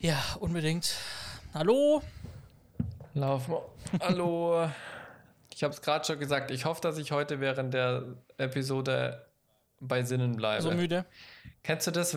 [0.00, 0.94] Ja, unbedingt.
[1.52, 2.02] Hallo?
[3.14, 3.56] Laufen.
[4.00, 4.68] Hallo.
[5.50, 6.52] Ich habe es gerade schon gesagt.
[6.52, 8.04] Ich hoffe, dass ich heute während der
[8.36, 9.26] Episode
[9.80, 10.62] bei Sinnen bleibe.
[10.62, 11.04] So müde?
[11.64, 12.16] Kennst du das?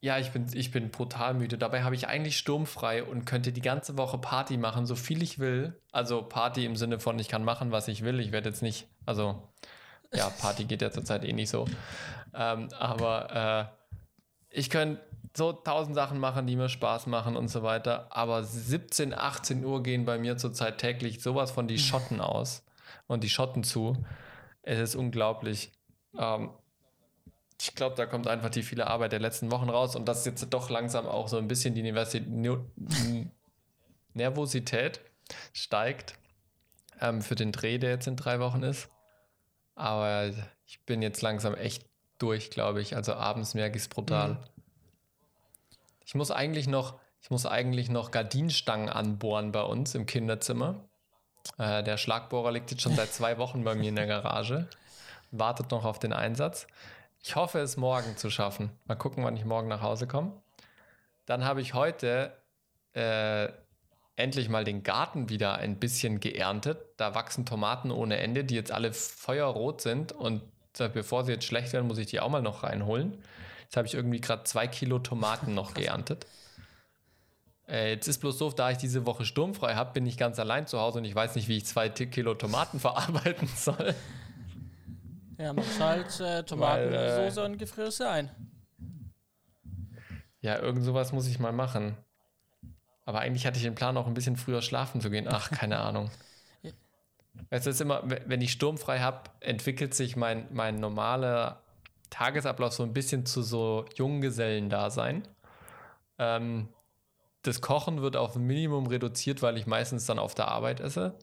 [0.00, 1.58] Ja, ich bin, ich bin brutal müde.
[1.58, 5.40] Dabei habe ich eigentlich sturmfrei und könnte die ganze Woche Party machen, so viel ich
[5.40, 5.76] will.
[5.90, 8.20] Also Party im Sinne von, ich kann machen, was ich will.
[8.20, 9.42] Ich werde jetzt nicht, also
[10.14, 11.66] ja, Party geht ja zurzeit eh nicht so.
[12.32, 13.72] Ähm, aber
[14.52, 15.00] äh, ich könnte
[15.36, 18.08] so tausend Sachen machen, die mir Spaß machen und so weiter.
[18.10, 22.64] Aber 17, 18 Uhr gehen bei mir zurzeit täglich sowas von die Schotten aus
[23.06, 23.96] und die Schotten zu.
[24.62, 25.72] Es ist unglaublich.
[26.18, 26.50] Ähm,
[27.60, 30.26] ich glaube, da kommt einfach die viele Arbeit der letzten Wochen raus und das ist
[30.26, 32.26] jetzt doch langsam auch so ein bisschen die Universität
[34.14, 35.00] Nervosität
[35.52, 36.14] steigt
[37.00, 38.88] ähm, für den Dreh, der jetzt in drei Wochen ist.
[39.74, 40.32] Aber
[40.66, 41.86] ich bin jetzt langsam echt
[42.18, 42.96] durch, glaube ich.
[42.96, 44.34] Also abends merke ich es brutal.
[44.34, 44.38] Mhm.
[46.10, 50.74] Ich muss eigentlich noch, ich muss eigentlich noch Gardinenstangen anbohren bei uns im Kinderzimmer.
[51.56, 54.66] Äh, der Schlagbohrer liegt jetzt schon seit zwei Wochen bei mir in der Garage.
[55.30, 56.66] Wartet noch auf den Einsatz.
[57.22, 58.70] Ich hoffe, es morgen zu schaffen.
[58.86, 60.32] Mal gucken, wann ich morgen nach Hause komme.
[61.26, 62.36] Dann habe ich heute
[62.94, 63.46] äh,
[64.16, 66.80] endlich mal den Garten wieder ein bisschen geerntet.
[66.96, 70.10] Da wachsen Tomaten ohne Ende, die jetzt alle feuerrot sind.
[70.10, 70.42] Und
[70.76, 73.22] bevor sie jetzt schlecht werden, muss ich die auch mal noch reinholen.
[73.70, 76.26] Jetzt habe ich irgendwie gerade zwei Kilo Tomaten noch geerntet.
[77.68, 80.66] Äh, jetzt ist bloß doof, da ich diese Woche sturmfrei habe, bin ich ganz allein
[80.66, 83.94] zu Hause und ich weiß nicht, wie ich zwei Kilo Tomaten verarbeiten soll.
[85.38, 88.30] Ja, machst halt äh, Tomatensoße äh, und gefrierst ein.
[90.40, 91.96] Ja, irgend sowas muss ich mal machen.
[93.04, 95.28] Aber eigentlich hatte ich den Plan, auch ein bisschen früher schlafen zu gehen.
[95.28, 96.10] Ach, keine Ahnung.
[97.50, 101.59] Es ist immer, wenn ich sturmfrei habe, entwickelt sich mein, mein normaler
[102.10, 105.26] Tagesablauf so ein bisschen zu so Junggesellendasein.
[106.18, 106.68] Ähm,
[107.42, 111.18] das Kochen wird auf ein Minimum reduziert, weil ich meistens dann auf der Arbeit esse.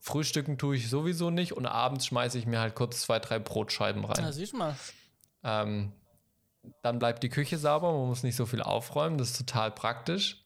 [0.00, 4.04] Frühstücken tue ich sowieso nicht und abends schmeiße ich mir halt kurz zwei, drei Brotscheiben
[4.04, 4.22] rein.
[4.22, 4.76] Ja, siehst mal.
[5.42, 5.92] Ähm,
[6.82, 10.44] dann bleibt die Küche sauber, man muss nicht so viel aufräumen, das ist total praktisch.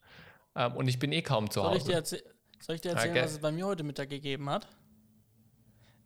[0.55, 1.77] Ähm, und ich bin eh kaum zu soll Hause.
[1.77, 2.21] Ich dir
[2.59, 3.23] soll ich dir erzählen, okay.
[3.23, 4.67] was es bei mir heute Mittag gegeben hat?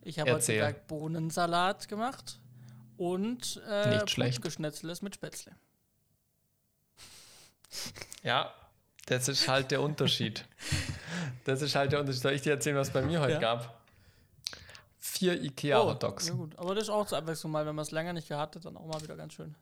[0.02, 2.40] Ich habe heute Mittag Bohnensalat gemacht
[2.98, 5.52] und äh, geschnetzeltes mit Spätzle.
[8.22, 8.52] Ja,
[9.06, 10.44] das ist halt der Unterschied.
[11.44, 12.22] Das ist halt der Unterschied.
[12.22, 13.38] Soll ich dir erzählen, was bei mir heute ja.
[13.38, 13.80] gab?
[14.98, 16.26] Vier Ikea-Hotdogs.
[16.26, 18.28] Oh, ja gut, aber das ist auch zur Abwechslung mal, wenn man es länger nicht
[18.28, 19.54] gehabt hat, dann auch mal wieder ganz schön.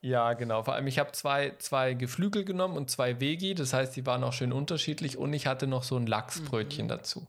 [0.00, 0.62] Ja, genau.
[0.62, 3.54] Vor allem, ich habe zwei, zwei Geflügel genommen und zwei Vegi.
[3.54, 6.90] Das heißt, die waren auch schön unterschiedlich und ich hatte noch so ein Lachsbrötchen mhm.
[6.90, 7.26] dazu.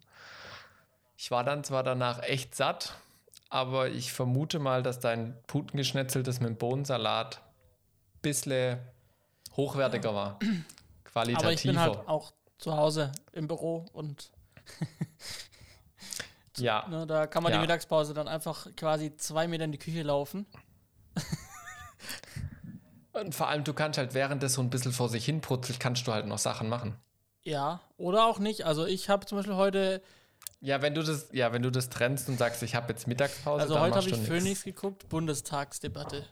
[1.18, 2.96] Ich war dann zwar danach echt satt,
[3.54, 7.38] aber ich vermute mal, dass dein Putengeschnetzeltes mit Bohnensalat
[8.16, 8.80] ein bisschen
[9.56, 10.40] hochwertiger war.
[11.04, 11.46] Qualitativer.
[11.46, 14.32] Aber ich bin halt auch zu Hause im Büro und
[16.58, 16.88] ja.
[16.90, 17.60] Ne, da kann man ja.
[17.60, 20.48] die Mittagspause dann einfach quasi zwei Meter in die Küche laufen.
[23.14, 25.80] und vor allem, du kannst halt während das so ein bisschen vor sich hin putzelt,
[25.80, 26.96] kannst du halt noch Sachen machen.
[27.44, 28.66] Ja, oder auch nicht.
[28.66, 30.02] Also ich habe zum Beispiel heute
[30.62, 33.64] ja, wenn du das, ja, wenn du das trennst und sagst, ich habe jetzt Mittagspause.
[33.64, 36.26] Also heute habe ich Phoenix geguckt, Bundestagsdebatte.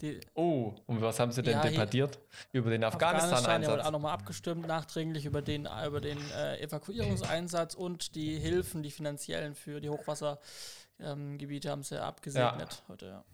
[0.00, 2.20] Die, oh, und was haben sie denn ja, debattiert?
[2.52, 3.40] Über den Afghanistan-Einsatz?
[3.40, 8.82] Afghanistan, ja, auch nochmal abgestimmt, nachträglich über den, über den äh, Evakuierungseinsatz und die Hilfen,
[8.84, 12.88] die finanziellen für die Hochwassergebiete ähm, haben sie abgesegnet ja.
[12.88, 13.24] heute, ja.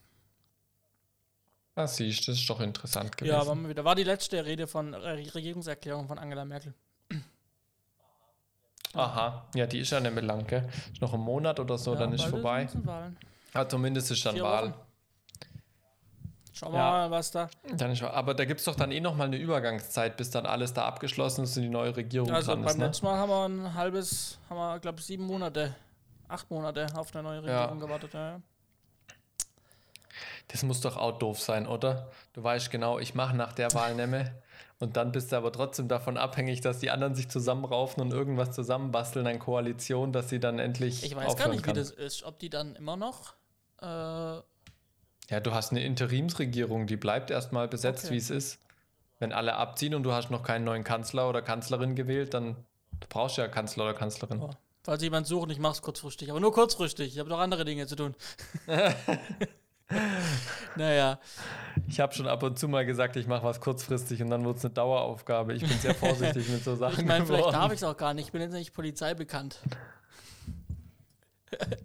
[1.74, 3.34] Ah, siehst das ist doch interessant gewesen.
[3.34, 6.72] Ja, war, wieder, war die letzte Rede von äh, Regierungserklärung von Angela Merkel.
[8.94, 10.68] Aha, ja, die ist ja nicht mehr lang, gell?
[10.92, 12.68] Ist noch ein Monat oder so, ja, dann ist vorbei.
[13.54, 14.70] Ja, zumindest ist dann Wahl.
[14.70, 14.74] Wochen.
[16.52, 16.90] Schauen wir ja.
[16.90, 17.48] mal, was da.
[17.76, 20.46] Dann ist, aber da gibt es doch dann eh noch mal eine Übergangszeit, bis dann
[20.46, 22.66] alles da abgeschlossen ist und die neue Regierung also dran ist.
[22.66, 22.86] Also beim ne?
[22.86, 25.74] letzten Mal haben wir ein halbes, haben wir, glaube ich, sieben Monate,
[26.28, 27.86] acht Monate auf eine neue Regierung ja.
[27.86, 28.14] gewartet.
[28.14, 28.40] Ja.
[30.48, 32.10] Das muss doch auch doof sein, oder?
[32.32, 34.32] Du weißt genau, ich mache nach der Wahl nehme
[34.78, 38.52] und dann bist du aber trotzdem davon abhängig, dass die anderen sich zusammenraufen und irgendwas
[38.52, 41.02] zusammenbasteln an Koalition, dass sie dann endlich.
[41.02, 41.74] Ich weiß gar nicht, kann.
[41.74, 42.24] wie das ist.
[42.24, 43.34] Ob die dann immer noch
[43.80, 44.40] äh,
[45.30, 48.14] ja, du hast eine Interimsregierung, die bleibt erstmal besetzt, okay.
[48.14, 48.60] wie es ist.
[49.18, 52.56] Wenn alle abziehen und du hast noch keinen neuen Kanzler oder Kanzlerin gewählt, dann
[53.00, 54.42] du brauchst du ja Kanzler oder Kanzlerin.
[54.42, 54.50] Oh.
[54.82, 57.14] Falls jemand sucht, ich mach's kurzfristig, aber nur kurzfristig.
[57.14, 58.14] Ich habe noch andere Dinge zu tun.
[60.76, 61.18] naja.
[61.88, 64.58] Ich habe schon ab und zu mal gesagt, ich mache was kurzfristig und dann wird
[64.58, 65.54] es eine Daueraufgabe.
[65.54, 67.00] Ich bin sehr vorsichtig mit so Sachen.
[67.00, 68.26] Ich meine, vielleicht darf ich es auch gar nicht.
[68.26, 69.60] Ich bin jetzt nicht Polizei bekannt.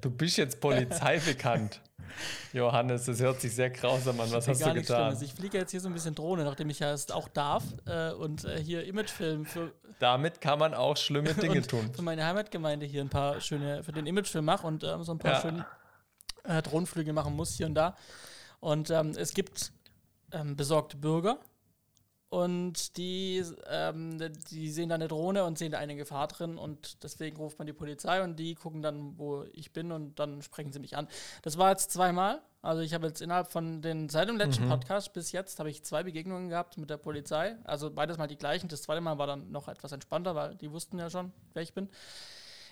[0.02, 1.82] Du bist jetzt Polizei bekannt.
[2.54, 4.32] Johannes, das hört sich sehr grausam an.
[4.32, 5.16] Was hast du getan?
[5.22, 8.12] Ich fliege jetzt hier so ein bisschen Drohne, nachdem ich ja es auch darf äh,
[8.12, 9.72] und äh, hier Imagefilm für.
[10.00, 11.92] Damit kann man auch schlimme Dinge tun.
[11.94, 15.20] Für meine Heimatgemeinde hier ein paar schöne, für den Imagefilm mache und äh, so ein
[15.20, 15.42] paar ja.
[15.42, 15.66] schöne
[16.44, 17.96] äh, Drohnenflüge machen muss hier und da.
[18.60, 19.72] Und ähm, es gibt
[20.32, 21.40] ähm, besorgte Bürger,
[22.30, 24.20] und die, ähm,
[24.52, 27.66] die sehen da eine Drohne und sehen da eine Gefahr drin und deswegen ruft man
[27.66, 31.08] die Polizei und die gucken dann, wo ich bin und dann sprechen sie mich an.
[31.42, 32.40] Das war jetzt zweimal.
[32.62, 34.70] Also ich habe jetzt innerhalb von den, seit dem letzten mhm.
[34.70, 37.56] Podcast bis jetzt habe ich zwei Begegnungen gehabt mit der Polizei.
[37.64, 38.68] Also beides mal die gleichen.
[38.68, 41.74] Das zweite Mal war dann noch etwas entspannter, weil die wussten ja schon, wer ich
[41.74, 41.90] bin.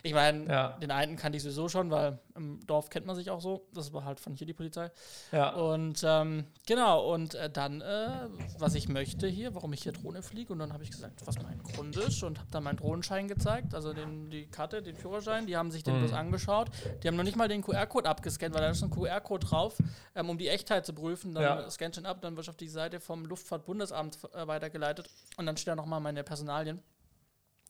[0.04, 0.70] Ich meine, ja.
[0.82, 3.68] den einen kannte ich sowieso schon, weil im Dorf kennt man sich auch so.
[3.74, 4.92] Das war halt von hier die Polizei.
[5.32, 5.50] Ja.
[5.52, 8.28] Und ähm, genau, und äh, dann, äh,
[8.60, 10.54] was ich möchte hier, warum ich hier Drohne fliege.
[10.54, 13.74] Und dann habe ich gesagt, was mein Grund ist und habe dann meinen Drohnenschein gezeigt,
[13.74, 15.48] also den, die Karte, den Führerschein.
[15.48, 16.00] Die haben sich den mhm.
[16.02, 16.70] bloß angeschaut.
[17.02, 19.78] Die haben noch nicht mal den QR-Code abgescannt, weil da ist ein QR-Code drauf,
[20.16, 21.34] ähm, um die Echtheit zu prüfen.
[21.34, 21.70] Dann ja.
[21.70, 25.10] scannt schon ab, dann wird auf die Seite vom Luftfahrtbundesamt äh, weitergeleitet.
[25.38, 26.82] Und dann steht da nochmal meine Personalien.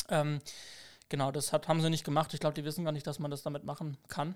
[0.09, 0.39] Ähm,
[1.09, 2.33] Genau, das hat, haben sie nicht gemacht.
[2.33, 4.35] Ich glaube, die wissen gar nicht, dass man das damit machen kann.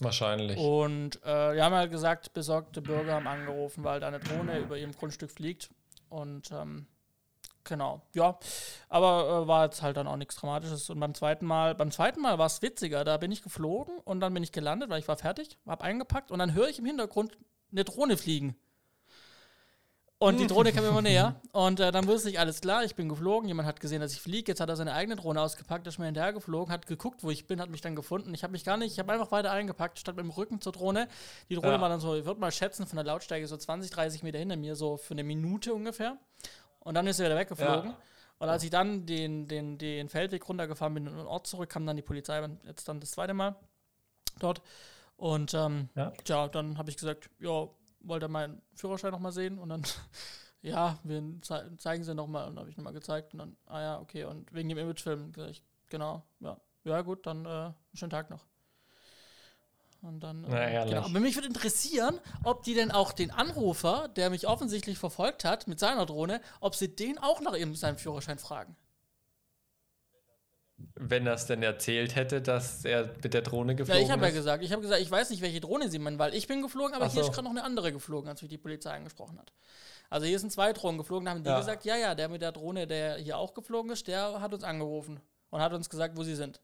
[0.00, 0.58] Wahrscheinlich.
[0.58, 4.78] Und äh, die haben halt gesagt, besorgte Bürger haben angerufen, weil da eine Drohne über
[4.78, 5.70] ihrem Grundstück fliegt.
[6.08, 6.86] Und ähm,
[7.64, 8.38] genau, ja.
[8.88, 10.88] Aber äh, war jetzt halt dann auch nichts Dramatisches.
[10.90, 13.04] Und beim zweiten Mal, beim zweiten Mal war es witziger.
[13.04, 16.30] Da bin ich geflogen und dann bin ich gelandet, weil ich war fertig, habe eingepackt
[16.30, 17.36] und dann höre ich im Hintergrund
[17.70, 18.56] eine Drohne fliegen.
[20.22, 21.40] Und die Drohne kam immer näher.
[21.52, 23.48] Und äh, dann wusste ich, alles klar, ich bin geflogen.
[23.48, 24.52] Jemand hat gesehen, dass ich fliege.
[24.52, 27.46] Jetzt hat er seine eigene Drohne ausgepackt, ist mir hinterher geflogen, hat geguckt, wo ich
[27.46, 28.34] bin, hat mich dann gefunden.
[28.34, 30.72] Ich habe mich gar nicht, ich habe einfach weiter eingepackt, statt mit dem Rücken zur
[30.72, 31.08] Drohne.
[31.48, 31.80] Die Drohne ja.
[31.80, 34.58] war dann so, ich würde mal schätzen, von der Lautstärke so 20, 30 Meter hinter
[34.58, 36.18] mir, so für eine Minute ungefähr.
[36.80, 37.90] Und dann ist er wieder weggeflogen.
[37.90, 37.96] Ja.
[38.40, 41.86] Und als ich dann den, den, den Feldweg runtergefahren bin und den Ort zurück, kam
[41.86, 43.56] dann die Polizei, jetzt dann das zweite Mal
[44.38, 44.60] dort.
[45.16, 46.12] Und ähm, ja.
[46.24, 47.68] tja, dann habe ich gesagt, ja,
[48.00, 49.82] wollte meinen Führerschein nochmal sehen und dann,
[50.62, 53.80] ja, wir ze zeigen sie nochmal und dann habe ich nochmal gezeigt und dann, ah
[53.80, 58.30] ja, okay, und wegen dem Imagefilm, ich, genau, ja, ja gut, dann äh, schönen Tag
[58.30, 58.44] noch.
[60.02, 61.02] Und dann, äh, genau.
[61.02, 65.68] Aber mich würde interessieren, ob die denn auch den Anrufer, der mich offensichtlich verfolgt hat
[65.68, 68.76] mit seiner Drohne, ob sie den auch nach ihrem, seinem Führerschein fragen
[70.94, 74.08] wenn er es denn erzählt hätte, dass er mit der Drohne geflogen ist.
[74.08, 76.18] Ja, ich habe ja gesagt, ich habe gesagt, ich weiß nicht, welche Drohne sie meinen,
[76.18, 78.50] weil ich bin geflogen, aber Ach hier ist gerade noch eine andere geflogen, als mich
[78.50, 79.52] die Polizei angesprochen hat.
[80.10, 81.58] Also hier sind zwei Drohnen geflogen, da haben die ja.
[81.58, 84.64] gesagt, ja, ja, der mit der Drohne, der hier auch geflogen ist, der hat uns
[84.64, 86.60] angerufen und hat uns gesagt, wo sie sind.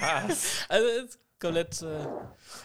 [0.00, 0.64] Was?
[0.68, 2.06] also ist komplett äh,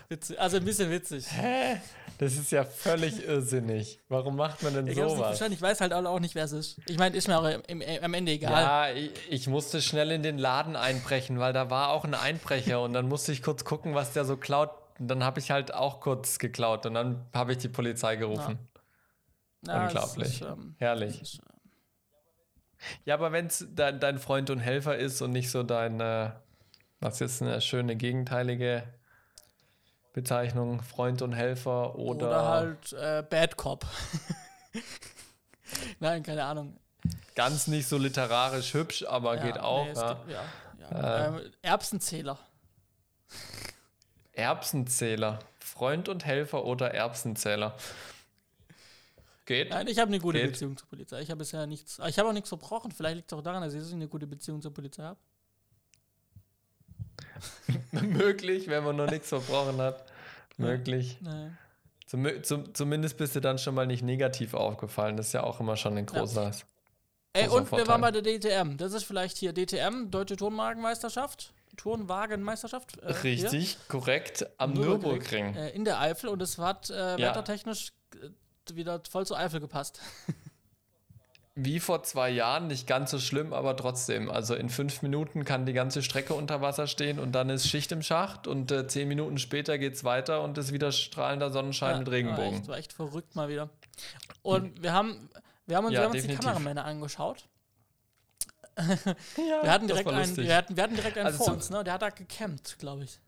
[0.10, 1.26] witzig, also ein bisschen witzig.
[1.32, 1.80] Hä?
[2.18, 4.00] Das ist ja völlig irrsinnig.
[4.08, 5.42] Warum macht man denn ich sowas?
[5.42, 6.80] Ich weiß halt auch nicht, wer es ist.
[6.88, 8.52] Ich meine, ist mir auch im, im, am Ende egal.
[8.52, 12.82] Ja, ich, ich, musste schnell in den Laden einbrechen, weil da war auch ein Einbrecher
[12.82, 14.72] und dann musste ich kurz gucken, was der so klaut.
[15.00, 18.60] Und dann habe ich halt auch kurz geklaut und dann habe ich die Polizei gerufen.
[19.66, 19.84] Ja.
[19.86, 20.28] Unglaublich.
[20.28, 21.22] Ist, ähm, Herrlich.
[21.22, 21.54] Ist, äh,
[23.06, 26.32] ja, aber wenn es de dein Freund und Helfer ist und nicht so dein, äh,
[27.00, 28.84] was jetzt eine schöne gegenteilige
[30.14, 32.28] Bezeichnung Freund und Helfer oder.
[32.28, 33.86] Oder halt äh, Bad Cop.
[36.00, 36.78] Nein, keine Ahnung.
[37.36, 39.86] Ganz nicht so literarisch hübsch, aber ja, geht auch.
[39.86, 40.14] Nee, ja.
[40.14, 40.44] Gibt, ja,
[40.92, 41.38] ja.
[41.38, 42.38] Äh, Erbsenzähler.
[44.34, 45.40] Erbsenzähler.
[45.60, 47.76] Freund und Helfer oder Erbsenzähler.
[49.46, 49.72] Geht.
[49.72, 50.52] Nein, ich habe eine gute Geht.
[50.52, 51.22] Beziehung zur Polizei.
[51.22, 52.00] Ich habe bisher nichts.
[52.08, 52.92] Ich habe auch nichts verbrochen.
[52.92, 55.20] Vielleicht liegt es auch daran, dass ich eine gute Beziehung zur Polizei habe.
[57.92, 60.06] Möglich, wenn man noch nichts verbrochen hat.
[60.58, 61.18] Möglich.
[61.22, 61.50] Nee.
[62.06, 65.18] Zum, zum, zumindest bist du dann schon mal nicht negativ aufgefallen.
[65.18, 66.44] Das ist ja auch immer schon ein großer.
[66.44, 66.52] Ja.
[67.34, 67.80] Ey, und Vorteil.
[67.80, 68.78] wir waren bei der DTM.
[68.78, 71.54] Das ist vielleicht hier DTM, Deutsche Turnwagenmeisterschaft.
[71.78, 73.00] Turnwagenmeisterschaft.
[73.00, 73.80] Äh, Richtig, hier.
[73.88, 74.46] korrekt.
[74.60, 75.56] Am Nürburgring.
[75.56, 77.18] Äh, in der Eifel und es hat äh, ja.
[77.18, 80.00] wettertechnisch äh, wieder voll zur Eifel gepasst.
[81.56, 84.32] wie vor zwei Jahren, nicht ganz so schlimm, aber trotzdem.
[84.32, 87.92] Also in fünf Minuten kann die ganze Strecke unter Wasser stehen und dann ist Schicht
[87.92, 91.92] im Schacht und äh, zehn Minuten später geht es weiter und ist wieder strahlender Sonnenschein
[91.92, 92.52] ja, mit Regenbogen.
[92.52, 93.70] War echt, war echt verrückt mal wieder.
[94.42, 95.30] Und wir haben,
[95.68, 97.48] wir haben uns, ja, wir haben uns die Kameramänner angeschaut.
[98.78, 101.84] ja, wir hatten direkt einen, wir hatten, wir hatten direkt einen also vor uns, ne?
[101.84, 103.20] Der hat da gecampt, glaube ich.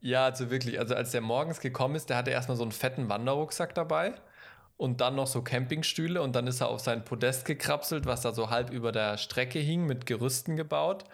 [0.00, 3.08] Ja, also wirklich, also als der morgens gekommen ist, der hatte erstmal so einen fetten
[3.08, 4.14] Wanderrucksack dabei
[4.76, 8.32] und dann noch so Campingstühle und dann ist er auf sein Podest gekrapselt, was da
[8.32, 11.04] so halb über der Strecke hing, mit Gerüsten gebaut.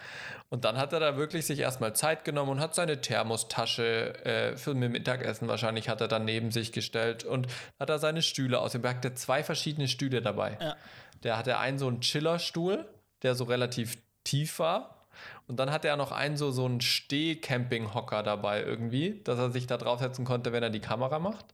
[0.48, 4.56] Und dann hat er da wirklich sich erstmal Zeit genommen und hat seine Thermostasche äh,
[4.56, 7.46] für mit Mittagessen wahrscheinlich hat er dann neben sich gestellt und
[7.78, 8.74] hat er seine Stühle aus.
[8.74, 10.58] Er hatte zwei verschiedene Stühle dabei.
[10.60, 10.76] Ja.
[11.22, 12.84] Der hatte einen so einen Chillerstuhl,
[13.22, 15.06] der so relativ tief war
[15.46, 19.66] Und dann hatte er noch einen so, so einen Steh-Camping-Hocker dabei irgendwie, dass er sich
[19.66, 21.46] da draufsetzen konnte, wenn er die Kamera macht.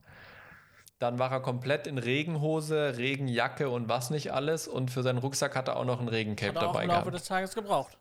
[0.99, 4.67] Dann war er komplett in Regenhose, Regenjacke und was nicht alles.
[4.67, 6.91] Und für seinen Rucksack hat er auch noch ein Regencape Hat er auch dabei im
[6.91, 7.15] Laufe gehabt.
[7.17, 7.97] des Tages gebraucht.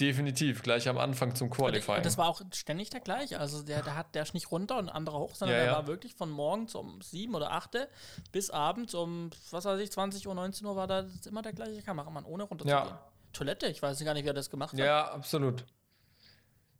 [0.00, 1.98] Definitiv, gleich am Anfang zum Qualifying.
[1.98, 3.38] Und das war auch ständig der gleiche.
[3.40, 5.72] Also der, der hat der ist nicht runter und ein anderer hoch, sondern Ja, der
[5.72, 5.78] ja.
[5.78, 7.88] war wirklich von morgens um 7 oder 8
[8.32, 11.82] bis abends um, was weiß ich, 20 Uhr, 19 Uhr war da immer der gleiche
[11.82, 12.88] Kameramann, ohne runterzugehen.
[12.88, 13.04] Ja.
[13.32, 14.78] Toilette, ich weiß gar nicht, wer das gemacht hat.
[14.78, 15.66] Ja, absolut.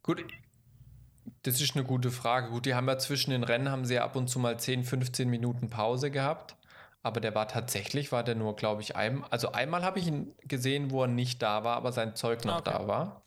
[0.05, 0.25] Gut,
[1.45, 2.49] das ist eine gute Frage.
[2.51, 4.83] Gut, die haben ja zwischen den Rennen haben sie ja ab und zu mal 10,
[4.85, 6.57] 15 Minuten Pause gehabt.
[7.03, 10.35] Aber der war tatsächlich, war der nur, glaube ich, ein, also einmal habe ich ihn
[10.43, 12.71] gesehen, wo er nicht da war, aber sein Zeug noch okay.
[12.73, 13.23] da war.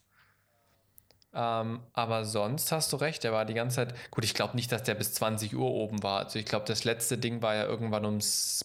[1.32, 3.94] Ähm, aber sonst hast du recht, der war die ganze Zeit.
[4.10, 6.24] Gut, ich glaube nicht, dass der bis 20 Uhr oben war.
[6.24, 8.64] Also ich glaube, das letzte Ding war ja irgendwann um s-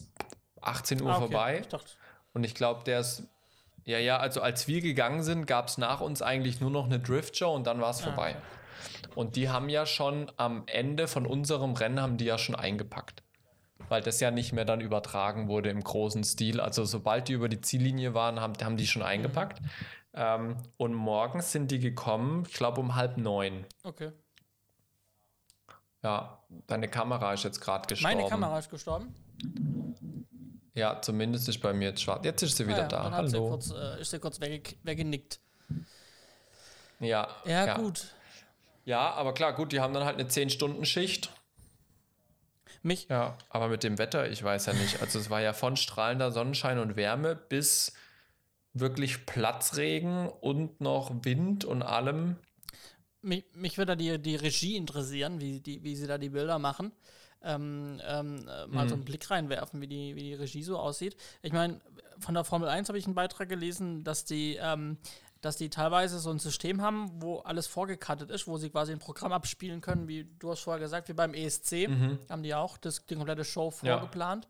[0.62, 1.28] 18 Uhr Ah, okay.
[1.28, 1.62] vorbei.
[1.68, 1.68] Ich
[2.32, 3.22] Und ich glaube, der ist.
[3.84, 6.98] Ja, ja, also als wir gegangen sind, gab es nach uns eigentlich nur noch eine
[6.98, 8.34] Driftshow und dann war es Ah, vorbei.
[9.14, 13.22] Und die haben ja schon am Ende von unserem Rennen haben die ja schon eingepackt.
[13.88, 16.60] Weil das ja nicht mehr dann übertragen wurde im großen Stil.
[16.60, 19.60] Also sobald die über die Ziellinie waren, haben, haben die schon eingepackt.
[20.14, 23.66] Ähm, und morgens sind die gekommen, ich glaube um halb neun.
[23.82, 24.12] okay.
[26.04, 28.18] Ja, deine Kamera ist jetzt gerade gestorben.
[28.18, 29.14] Meine Kamera ist gestorben.
[30.74, 32.24] Ja, zumindest ist bei mir jetzt schwarz.
[32.24, 33.02] Jetzt ist sie wieder Ah ja, da.
[33.04, 33.48] Dann hat sie Hallo.
[33.48, 35.40] kurz, äh, ist sie kurz wegge weggenickt.
[37.00, 38.12] ja, Ja, gut.
[38.84, 41.30] Ja, aber klar, gut, die haben dann halt eine 10-Stunden-Schicht.
[42.82, 45.00] Mich, Ja, aber mit dem Wetter, ich weiß ja nicht.
[45.00, 47.92] Also es war ja von strahlender Sonnenschein und Wärme bis
[48.74, 52.36] wirklich Platzregen und noch Wind und allem.
[53.22, 56.58] mich, mich würde da die, die Regie interessieren, wie, die, wie sie da die Bilder
[56.58, 56.92] machen.
[57.42, 58.88] Ähm, ähm, äh, mal Mhm.
[58.88, 61.14] so einen Blick reinwerfen, wie die, wie die Regie so aussieht.
[61.42, 61.80] Ich meine,
[62.18, 64.96] von der Formel 1 habe ich einen Beitrag gelesen, dass die, ähm,
[65.44, 68.98] dass die teilweise so ein System haben, wo alles vorgekattet ist, wo sie quasi ein
[68.98, 71.88] Programm abspielen können, wie du hast vorher gesagt, wie beim ESC,
[72.30, 73.86] haben die auch das, die komplette Show Mhm.
[73.86, 73.98] Ja.
[73.98, 74.48] vorgeplant.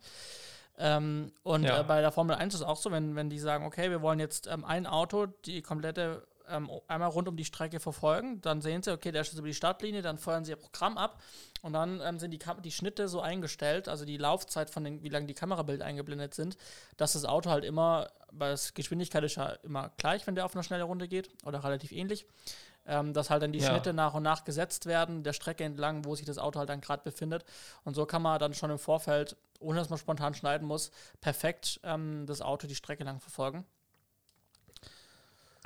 [0.77, 1.81] Ähm, und Ja.
[1.81, 4.03] äh, bei der Formel 1 ist es auch so, wenn, wenn die sagen, okay, wir
[4.03, 8.61] wollen jetzt ähm, ein Auto die komplette ähm, einmal rund um die Strecke verfolgen, dann
[8.61, 11.23] sehen sie, okay, der ist jetzt über die Startlinie, dann feuern sie ihr Programm ab
[11.65, 15.03] und dann ähm, sind die, Kam die Schnitte so eingestellt, also die Laufzeit von den,
[15.03, 16.59] wie lange die Kamerabilder eingeblendet sind,
[16.99, 20.55] dass das Auto halt immer, weil das Geschwindigkeit ist ja immer gleich, wenn der auf
[20.55, 22.27] eine schnelle Runde geht oder relativ ähnlich,
[22.87, 23.71] ähm, dass halt dann die Ja.
[23.71, 26.83] Schnitte nach und nach gesetzt werden, der Strecke entlang, wo sich das Auto halt dann
[26.83, 27.47] gerade befindet.
[27.85, 30.91] Und so kann man dann schon im Vorfeld, ohne dass man spontan schneiden muss,
[31.23, 33.65] perfekt ähm, das Auto die Strecke lang verfolgen.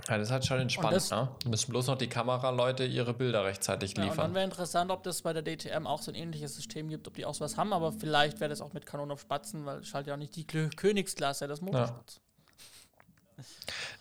[0.08, 1.28] Ja, das ist halt schon entspannt, das- ne?
[1.46, 4.34] Müssen bloß noch die Kameraleute ihre Bilder rechtzeitig Ja, und dann liefern.
[4.34, 7.26] wäre interessant, ob das bei der DTM auch so ein ähnliches System gibt, ob die
[7.26, 10.06] auch sowas haben, aber vielleicht wäre das auch mit Kanonen auf Spatzen, weil es halt
[10.06, 12.20] ja auch nicht die Klö- Königsklasse, das Motorspatz.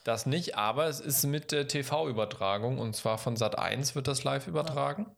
[0.04, 4.24] Das nicht, aber es ist mit äh, TV-Übertragung und zwar von Sat 1 wird das
[4.24, 5.16] live übertragen.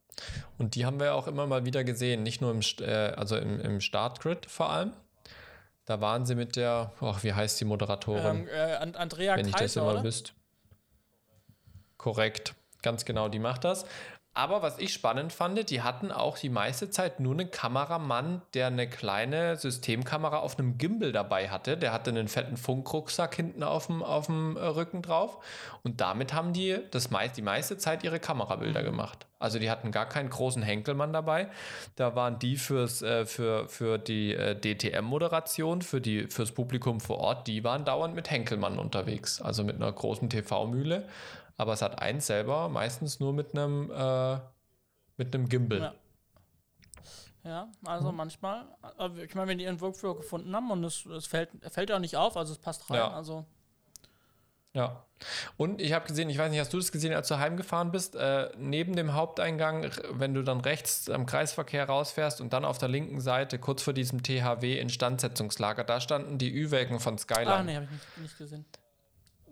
[0.58, 3.62] Und die haben wir auch immer mal wieder gesehen, nicht nur im, äh, also im,
[3.62, 4.92] im Startgrid vor allem.
[5.86, 8.42] Da waren sie mit der, ach, wie heißt die Moderatorin?
[8.42, 10.04] Ähm, äh, An- Andrea wenn ich das Kaiser, immer oder?
[10.04, 10.32] wüsste.
[12.00, 13.86] Korrekt, ganz genau, die macht das.
[14.40, 18.68] Aber was ich spannend fand, die hatten auch die meiste Zeit nur einen Kameramann, der
[18.68, 21.76] eine kleine Systemkamera auf einem Gimbal dabei hatte.
[21.76, 25.40] Der hatte einen fetten Funkrucksack hinten auf dem, auf dem äh, Rücken drauf.
[25.84, 29.26] Und damit haben die das meist, die meiste Zeit ihre Kamerabilder gemacht.
[29.40, 31.50] Also die hatten gar keinen großen Henkelmann dabei.
[31.98, 37.18] Da waren die fürs, äh, für, für die äh, DTM-Moderation, für die, fürs Publikum vor
[37.18, 39.42] Ort, die waren dauernd mit Henkelmann unterwegs.
[39.42, 41.08] Also mit einer großen TV-Mühle.
[41.60, 44.40] Aber es hat eins selber meistens nur mit einem, äh,
[45.18, 45.80] mit einem Gimbal.
[45.82, 45.94] Ja.
[47.44, 48.66] Ja, also manchmal,
[48.98, 52.00] äh, ich meine, wenn die ihren Workflow gefunden haben und es, es fällt, fällt ja
[52.00, 53.12] nicht auf, also es passt rein, Ja.
[53.12, 53.46] also
[54.74, 55.04] Ja.
[55.58, 58.16] Und ich habe gesehen, ich weiß nicht, hast du das gesehen, als du heimgefahren bist?
[58.16, 62.88] Äh, neben dem Haupteingang, wenn du dann rechts am Kreisverkehr rausfährst und dann auf der
[62.88, 67.52] linken Seite, kurz vor diesem THW Instandsetzungslager, da standen die Ü-Wägen von Skyline.
[67.54, 68.66] Ah, nee, habe ich nicht, nicht gesehen.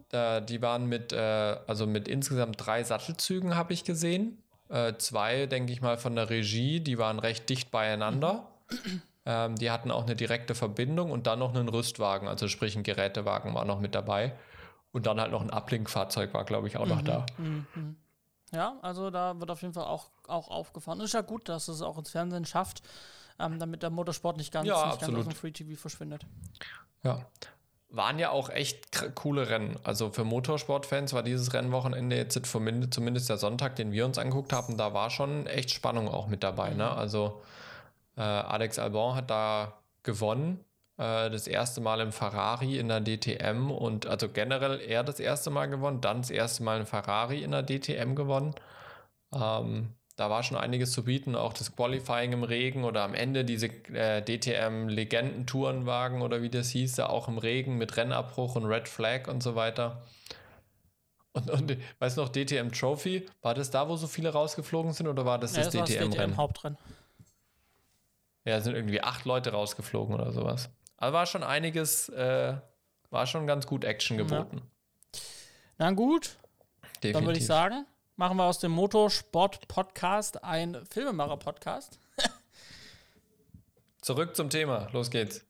[0.09, 4.41] Da, die waren mit, äh, also mit insgesamt drei Sattelzügen, habe ich gesehen.
[4.69, 8.47] Äh, zwei, denke ich mal, von der Regie, die waren recht dicht beieinander.
[9.29, 12.83] Ähm, die hatten auch eine direkte Verbindung und dann noch einen Rüstwagen, also sprich ein
[12.83, 14.33] Gerätewagen war noch mit dabei.
[14.93, 17.25] Und dann halt noch ein Ablinkfahrzeug war, glaube ich, auch noch da.
[18.53, 21.01] Ja, also da wird auf jeden Fall auch, auch aufgefahren.
[21.01, 22.81] Ist ja gut, dass es auch ins Fernsehen schafft,
[23.37, 26.25] ähm, damit der Motorsport nicht ganz, Ja, nicht ganz aus dem Free TV verschwindet.
[27.03, 27.25] Ja.
[27.89, 29.79] Waren ja auch echt coole Rennen.
[29.83, 34.51] Also für Motorsportfans war dieses Rennwochenende jetzt zumindest, zumindest der Sonntag, den wir uns angeguckt
[34.51, 36.71] haben, da war schon echt Spannung auch mit dabei.
[36.71, 36.89] Ne?
[36.89, 37.41] Also
[38.17, 40.65] äh, Alex Albon hat da gewonnen.
[40.97, 45.49] Äh, das erste Mal im Ferrari in der DTM und also generell er das erste
[45.49, 48.53] Mal gewonnen, dann das erste Mal im Ferrari in der DTM gewonnen.
[49.33, 53.45] Ähm, da war schon einiges zu bieten, auch das Qualifying im Regen oder am Ende
[53.45, 58.89] diese äh, DTM-Legendentourenwagen oder wie das hieß, da auch im Regen mit Rennabbruch und Red
[58.89, 60.01] Flag und so weiter.
[61.33, 65.07] Und, und weißt du noch, DTM Trophy, war das da, wo so viele rausgeflogen sind
[65.07, 66.11] oder war das ja, das, das DTM-Rennen?
[66.11, 66.77] DTM Hauptrennen.
[68.43, 70.71] Ja, sind irgendwie acht Leute rausgeflogen oder sowas.
[70.97, 72.55] Also war schon einiges, äh,
[73.11, 74.63] war schon ganz gut Action geboten.
[75.13, 75.21] Ja.
[75.77, 76.37] Na gut,
[77.03, 77.13] Definitiv.
[77.13, 77.85] dann würde ich sagen,
[78.17, 81.99] machen wir aus dem Motorsport-Podcast ein Filmemacher-Podcast.
[84.01, 85.45] Zurück zum Thema, los geht's.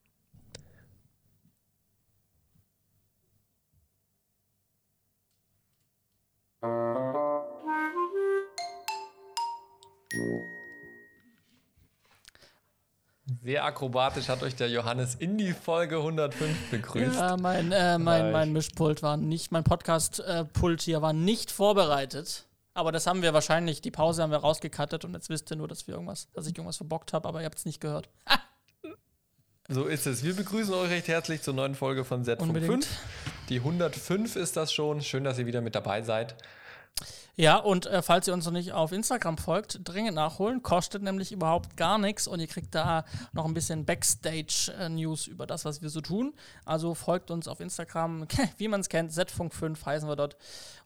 [13.44, 17.16] Sehr akrobatisch hat euch der Johannes in die Folge 105 begrüßt.
[17.16, 22.47] Ja, mein, äh, mein, mein Mischpult war nicht, mein Podcast-Pult hier war nicht vorbereitet.
[22.78, 25.68] Aber das haben wir wahrscheinlich, die Pause haben wir rausgekattet und jetzt wisst ihr nur,
[25.68, 28.10] dass wir irgendwas, dass ich irgendwas verbockt habe, aber ihr habt es nicht gehört.
[29.70, 30.24] So ist es.
[30.24, 32.88] Wir begrüßen euch recht herzlich zur neuen Folge von Z5.
[33.50, 35.02] Die 105 ist das schon.
[35.02, 36.36] Schön, dass ihr wieder mit dabei seid.
[37.36, 40.64] Ja, und äh, falls ihr uns noch nicht auf Instagram folgt, dringend nachholen.
[40.64, 43.04] Kostet nämlich überhaupt gar nichts und ihr kriegt da
[43.34, 46.34] noch ein bisschen Backstage-News über das, was wir so tun.
[46.64, 48.26] Also folgt uns auf Instagram,
[48.58, 50.38] wie man es kennt, Z-Funk5 heißen wir dort.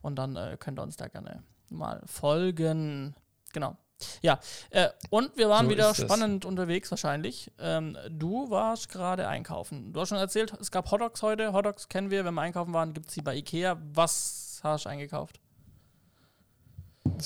[0.01, 3.15] Und dann äh, könnt ihr uns da gerne mal folgen.
[3.53, 3.77] Genau.
[4.21, 4.39] Ja,
[4.71, 7.51] äh, und wir waren so wieder spannend unterwegs wahrscheinlich.
[7.59, 9.93] Ähm, du warst gerade einkaufen.
[9.93, 11.53] Du hast schon erzählt, es gab Hotdogs heute.
[11.53, 13.79] Hotdogs kennen wir, wenn wir einkaufen waren, gibt es sie bei Ikea.
[13.93, 15.39] Was hast du eingekauft?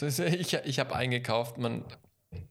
[0.02, 1.58] Ich, ich habe eingekauft.
[1.58, 1.86] Man,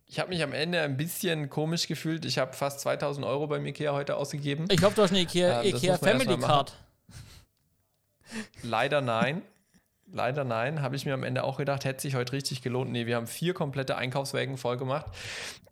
[0.07, 2.25] ich habe mich am Ende ein bisschen komisch gefühlt.
[2.25, 4.67] Ich habe fast 2000 Euro beim Ikea heute ausgegeben.
[4.71, 6.75] Ich hoffe, du hast eine Ikea, äh, Ikea Family Card.
[8.63, 9.43] Leider nein.
[10.15, 12.93] Leider nein, habe ich mir am Ende auch gedacht, hätte sich heute richtig gelohnt.
[12.93, 15.07] Nee, wir haben vier komplette Einkaufswägen voll gemacht.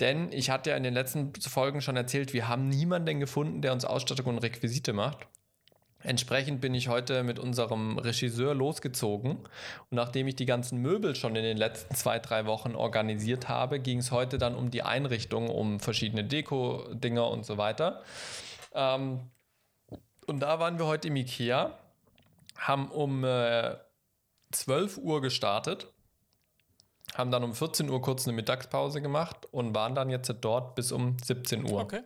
[0.00, 3.72] Denn ich hatte ja in den letzten Folgen schon erzählt, wir haben niemanden gefunden, der
[3.72, 5.28] uns Ausstattung und Requisite macht.
[6.00, 9.36] Entsprechend bin ich heute mit unserem Regisseur losgezogen.
[9.36, 13.78] Und nachdem ich die ganzen Möbel schon in den letzten zwei, drei Wochen organisiert habe,
[13.78, 18.02] ging es heute dann um die Einrichtung, um verschiedene Deko-Dinger und so weiter.
[18.74, 19.20] Ähm,
[20.26, 21.78] und da waren wir heute im Ikea,
[22.56, 23.76] haben um äh,
[24.52, 25.92] 12 Uhr gestartet,
[27.14, 30.92] haben dann um 14 Uhr kurz eine Mittagspause gemacht und waren dann jetzt dort bis
[30.92, 31.80] um 17 Uhr.
[31.80, 32.02] Okay.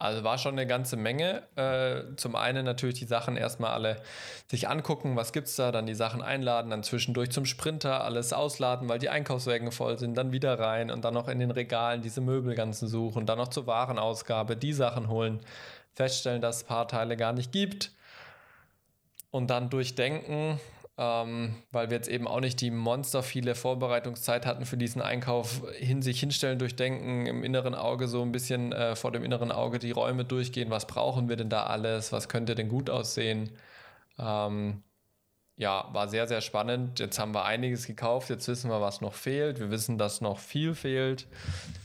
[0.00, 1.42] Also war schon eine ganze Menge.
[1.56, 4.00] Äh, zum einen natürlich die Sachen erstmal alle
[4.50, 8.32] sich angucken, was gibt es da, dann die Sachen einladen, dann zwischendurch zum Sprinter alles
[8.32, 12.00] ausladen, weil die Einkaufswagen voll sind, dann wieder rein und dann noch in den Regalen
[12.00, 15.40] diese Möbel ganzen suchen, dann noch zur Warenausgabe die Sachen holen,
[15.92, 17.92] feststellen, dass es ein paar Teile gar nicht gibt
[19.30, 20.60] und dann durchdenken,
[20.98, 25.62] ähm, weil wir jetzt eben auch nicht die monster viele Vorbereitungszeit hatten für diesen Einkauf,
[25.78, 29.78] hin sich hinstellen, durchdenken, im inneren Auge so ein bisschen äh, vor dem inneren Auge
[29.78, 33.50] die Räume durchgehen, was brauchen wir denn da alles, was könnte denn gut aussehen.
[34.18, 34.82] Ähm,
[35.60, 37.00] ja, war sehr, sehr spannend.
[37.00, 39.60] Jetzt haben wir einiges gekauft, jetzt wissen wir, was noch fehlt.
[39.60, 41.26] Wir wissen, dass noch viel fehlt.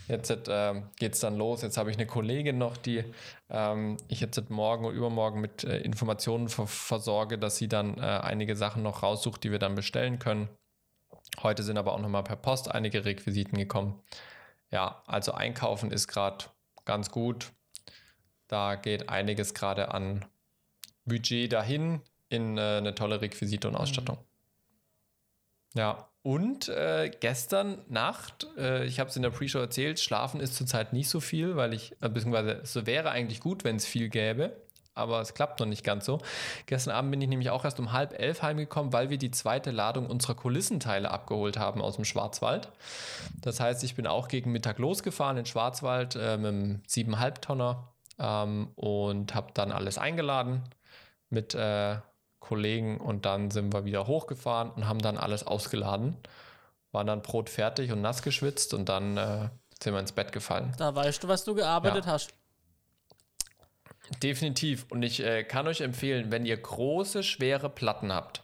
[0.08, 1.62] Jetzt äh, geht es dann los.
[1.62, 3.04] Jetzt habe ich eine Kollegin noch, die
[3.50, 8.22] ähm, ich jetzt morgen oder übermorgen mit äh, Informationen ver versorge, dass sie dann äh,
[8.24, 10.48] einige Sachen noch raussucht, die wir dann bestellen können.
[11.44, 14.02] Heute sind aber auch nochmal per Post einige Requisiten gekommen.
[14.72, 16.46] Ja, also einkaufen ist gerade
[16.86, 17.52] ganz gut.
[18.48, 20.24] Da geht einiges gerade an
[21.04, 22.00] Budget dahin
[22.36, 24.18] in äh, eine tolle Requisite und Ausstattung.
[24.18, 25.80] Mhm.
[25.80, 30.56] Ja, und äh, gestern Nacht, äh, ich habe es in der Pre-Show erzählt, schlafen ist
[30.56, 34.10] zurzeit nicht so viel, weil ich, äh, beziehungsweise es wäre eigentlich gut, wenn es viel
[34.10, 34.56] gäbe,
[34.96, 36.20] aber es klappt noch nicht ganz so.
[36.66, 39.70] Gestern Abend bin ich nämlich auch erst um halb elf heimgekommen, weil wir die zweite
[39.70, 42.72] Ladung unserer Kulissenteile abgeholt haben aus dem Schwarzwald.
[43.42, 47.94] Das heißt, ich bin auch gegen Mittag losgefahren in Schwarzwald äh, mit einem 7,5 Tonner
[48.18, 50.64] ähm, und habe dann alles eingeladen
[51.30, 51.98] mit äh,
[52.46, 56.16] Kollegen und dann sind wir wieder hochgefahren und haben dann alles ausgeladen.
[56.92, 59.50] Waren dann Brot fertig und nass geschwitzt und dann äh,
[59.82, 60.74] sind wir ins Bett gefallen.
[60.78, 62.12] Da weißt du, was du gearbeitet ja.
[62.12, 62.34] hast.
[64.22, 64.86] Definitiv.
[64.90, 68.44] Und ich äh, kann euch empfehlen, wenn ihr große, schwere Platten habt,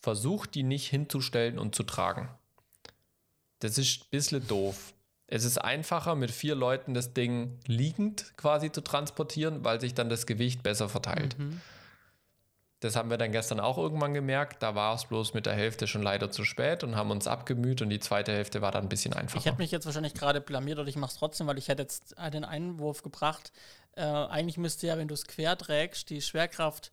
[0.00, 2.28] versucht die nicht hinzustellen und zu tragen.
[3.58, 4.94] Das ist ein bisschen doof.
[5.26, 10.08] Es ist einfacher, mit vier Leuten das Ding liegend quasi zu transportieren, weil sich dann
[10.08, 11.38] das Gewicht besser verteilt.
[11.38, 11.60] Mhm.
[12.82, 14.60] Das haben wir dann gestern auch irgendwann gemerkt.
[14.60, 17.80] Da war es bloß mit der Hälfte schon leider zu spät und haben uns abgemüht
[17.80, 19.38] und die zweite Hälfte war dann ein bisschen einfacher.
[19.38, 21.82] Ich hätte mich jetzt wahrscheinlich gerade blamiert oder ich mache es trotzdem, weil ich hätte
[21.82, 23.52] jetzt den Einwurf gebracht.
[23.94, 26.90] Äh, eigentlich müsste ja, wenn du es quer trägst, die Schwerkraft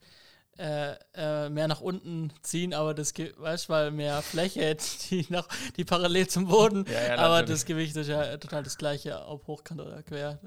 [0.58, 4.76] äh, äh, mehr nach unten ziehen, aber das, weißt du, weil mehr Fläche,
[5.10, 8.78] die, nach, die parallel zum Boden, ja, ja, aber das Gewicht ist ja total das
[8.78, 10.38] gleiche, ob hochkant oder quer.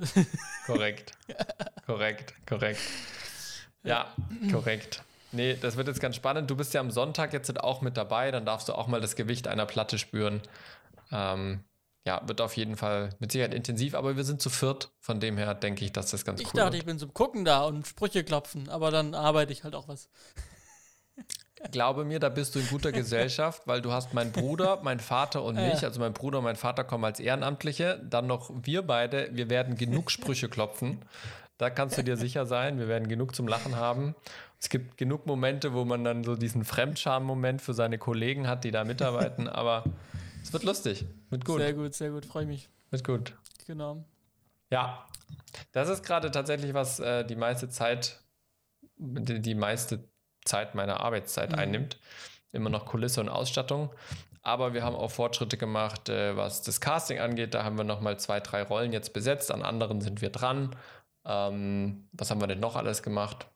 [0.66, 1.18] Korrekt.
[1.86, 2.80] korrekt, korrekt.
[3.84, 4.14] Ja,
[4.50, 5.04] korrekt.
[5.34, 6.50] Nee, das wird jetzt ganz spannend.
[6.50, 9.16] Du bist ja am Sonntag jetzt auch mit dabei, dann darfst du auch mal das
[9.16, 10.42] Gewicht einer Platte spüren.
[11.12, 11.64] Ähm,
[12.06, 14.92] ja, wird auf jeden Fall mit Sicherheit intensiv, aber wir sind zu viert.
[15.00, 16.82] Von dem her denke ich, dass das ganz ich cool Ich dachte, wird.
[16.82, 20.10] ich bin zum Gucken da und Sprüche klopfen, aber dann arbeite ich halt auch was.
[21.72, 25.44] Glaube mir, da bist du in guter Gesellschaft, weil du hast meinen Bruder, meinen Vater
[25.44, 25.88] und mich, ja.
[25.88, 29.78] also mein Bruder und mein Vater kommen als Ehrenamtliche, dann noch wir beide, wir werden
[29.78, 31.06] genug Sprüche klopfen.
[31.58, 34.14] Da kannst du dir sicher sein, wir werden genug zum Lachen haben.
[34.64, 38.72] Es gibt genug Momente, wo man dann so diesen Fremdscham-Moment für seine Kollegen hat, die
[38.72, 39.84] da mitarbeiten, aber
[40.42, 41.60] es wird lustig, wird gut.
[41.60, 42.70] Sehr gut, sehr gut, freue mich.
[42.90, 43.34] Wird gut.
[43.68, 44.06] Genau.
[44.70, 45.06] Ja,
[45.74, 48.24] das ist gerade tatsächlich, was äh, die meiste Zeit,
[48.96, 50.08] die, die, meiste
[50.46, 51.60] Zeit meiner Arbeitszeit mhm.
[51.60, 52.00] einnimmt.
[52.54, 53.90] Immer noch Kulisse und Ausstattung.
[54.44, 57.54] Aber wir haben auch Fortschritte gemacht, äh, was das Casting angeht.
[57.54, 59.52] Da haben wir nochmal zwei, drei Rollen jetzt besetzt.
[59.52, 60.74] An anderen sind wir dran.
[61.26, 63.48] Ähm, was haben wir denn noch alles gemacht?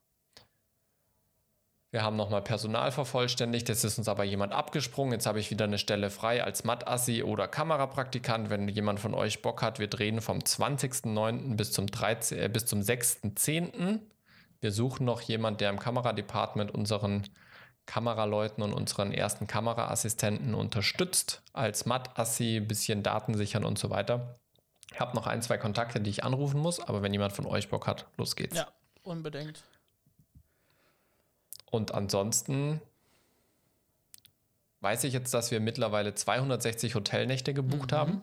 [1.97, 3.69] Wir haben nochmal Personal vervollständigt.
[3.69, 5.13] Jetzt ist uns aber jemand abgesprungen.
[5.13, 8.51] Jetzt habe ich wieder eine Stelle frei als Mattassi oder Kamerapraktikant.
[8.51, 11.55] Wenn jemand von euch Bock hat, wir drehen vom 20.09.
[11.55, 14.01] bis zum, 13, äh, zum 6.10.
[14.61, 17.27] Wir suchen noch jemanden, der im Kameradepartment unseren
[17.87, 21.41] Kameraleuten und unseren ersten Kameraassistenten unterstützt.
[21.51, 24.35] Als Mattassi, bisschen Daten sichern und so weiter.
[24.93, 27.69] Ich habe noch ein, zwei Kontakte, die ich anrufen muss, aber wenn jemand von euch
[27.69, 28.55] Bock hat, los geht's.
[28.55, 28.67] Ja,
[29.01, 29.63] unbedingt.
[31.69, 32.81] Und ansonsten
[34.81, 37.95] weiß ich jetzt, dass wir mittlerweile 260 Hotelnächte gebucht mhm.
[37.95, 38.21] haben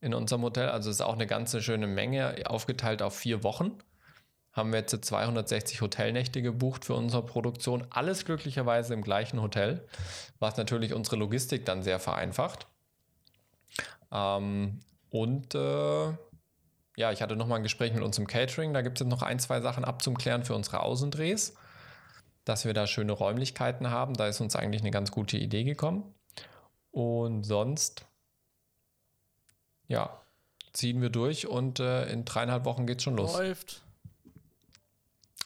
[0.00, 0.68] in unserem Hotel.
[0.68, 3.78] Also ist auch eine ganze schöne Menge, aufgeteilt auf vier Wochen.
[4.52, 7.86] Haben wir jetzt 260 Hotelnächte gebucht für unsere Produktion.
[7.90, 9.86] Alles glücklicherweise im gleichen Hotel,
[10.38, 12.68] was natürlich unsere Logistik dann sehr vereinfacht.
[14.12, 16.12] Ähm, und äh,
[16.96, 18.72] ja, ich hatte nochmal ein Gespräch mit unserem Catering.
[18.72, 21.54] Da gibt es jetzt noch ein, zwei Sachen abzuklären für unsere Außendrehs
[22.44, 24.14] dass wir da schöne Räumlichkeiten haben.
[24.14, 26.14] Da ist uns eigentlich eine ganz gute Idee gekommen.
[26.90, 28.06] Und sonst,
[29.88, 30.20] ja,
[30.72, 33.32] ziehen wir durch und äh, in dreieinhalb Wochen geht es schon los.
[33.34, 33.82] Läuft.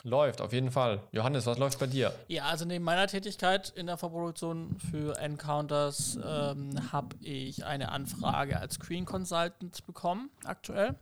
[0.05, 1.03] Läuft, auf jeden Fall.
[1.11, 2.15] Johannes, was läuft bei dir?
[2.29, 8.59] Ja, also neben meiner Tätigkeit in der Vorproduktion für Encounters ähm, habe ich eine Anfrage
[8.59, 10.95] als Screen Consultant bekommen, aktuell,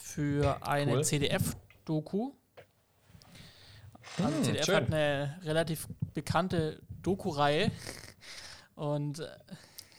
[0.00, 1.04] für eine cool.
[1.04, 2.32] CDF-Doku
[4.18, 4.74] also hm, ZDF schön.
[4.74, 7.70] hat eine relativ bekannte Doku-Reihe.
[8.74, 9.28] Und äh,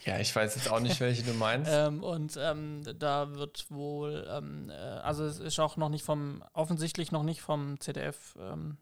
[0.05, 1.71] ja, ich weiß jetzt auch nicht, welche du meinst.
[1.73, 6.43] ähm, und ähm, da wird wohl, ähm, äh, also es ist auch noch nicht vom,
[6.53, 8.77] offensichtlich noch nicht vom ZDF ähm,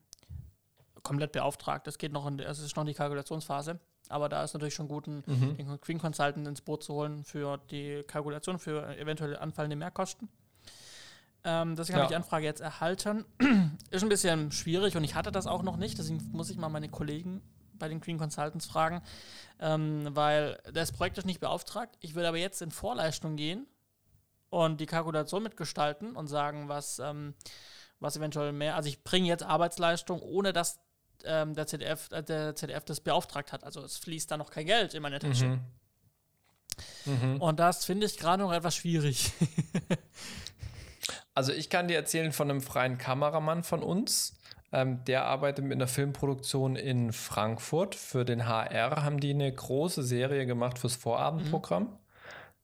[1.03, 1.87] komplett beauftragt.
[1.87, 3.79] Es geht noch in, es ist noch die Kalkulationsphase.
[4.09, 5.55] Aber da ist natürlich schon gut, einen, mhm.
[5.55, 10.27] den Queen Consultant ins Boot zu holen für die Kalkulation, für eventuell anfallende Mehrkosten.
[11.43, 12.03] Ähm, deswegen ja.
[12.03, 13.25] habe ich die Anfrage jetzt erhalten.
[13.89, 16.69] ist ein bisschen schwierig und ich hatte das auch noch nicht, deswegen muss ich mal
[16.69, 17.41] meine Kollegen
[17.79, 19.01] bei den Green Consultants fragen,
[19.59, 21.97] ähm, weil das Projekt ist nicht beauftragt.
[21.99, 23.65] Ich würde aber jetzt in Vorleistung gehen
[24.49, 27.33] und die Kalkulation mitgestalten und sagen, was, ähm,
[27.99, 28.75] was eventuell mehr.
[28.75, 30.79] Also ich bringe jetzt Arbeitsleistung, ohne dass
[31.25, 33.63] ähm, der, ZDF, äh, der ZDF das beauftragt hat.
[33.63, 35.47] Also es fließt da noch kein Geld in meine Tasche.
[35.47, 35.61] Mhm.
[37.05, 37.41] Mhm.
[37.41, 39.31] Und das finde ich gerade noch etwas schwierig.
[41.33, 44.37] Also ich kann dir erzählen von einem freien Kameramann von uns.
[44.73, 47.95] Ähm, der arbeitet mit einer Filmproduktion in Frankfurt.
[47.95, 51.83] Für den HR haben die eine große Serie gemacht fürs Vorabendprogramm.
[51.83, 51.97] Mhm.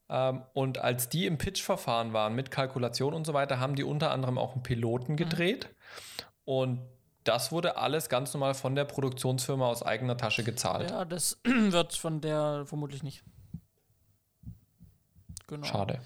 [0.10, 4.12] Ähm, und als die im Pitch-Verfahren waren mit Kalkulation und so weiter, haben die unter
[4.12, 5.18] anderem auch einen Piloten mhm.
[5.18, 5.70] gedreht.
[5.70, 6.26] Mhm.
[6.46, 6.82] Und
[7.26, 10.92] das wurde alles ganz normal von der Produktionsfirma aus eigener Tasche gezahlt.
[10.92, 13.24] Ja, das wird von der vermutlich nicht.
[15.48, 15.66] Genau.
[15.66, 16.00] Schade.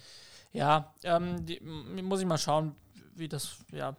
[0.54, 2.76] Ja, ähm, die, muss ich mal schauen,
[3.16, 3.96] wie das, ja,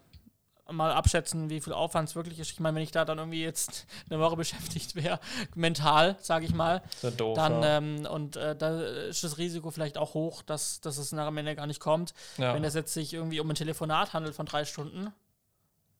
[0.70, 2.50] mal abschätzen, wie viel Aufwand es wirklich ist.
[2.50, 5.18] Ich meine, wenn ich da dann irgendwie jetzt eine Woche beschäftigt wäre,
[5.54, 6.82] mental, sage ich mal,
[7.16, 7.76] doof, dann ja.
[7.78, 11.36] ähm, und äh, da ist das Risiko vielleicht auch hoch, dass, dass es nachher am
[11.36, 12.14] Ende gar nicht kommt.
[12.38, 12.54] Ja.
[12.54, 15.12] Wenn es jetzt sich irgendwie um ein Telefonat handelt von drei Stunden,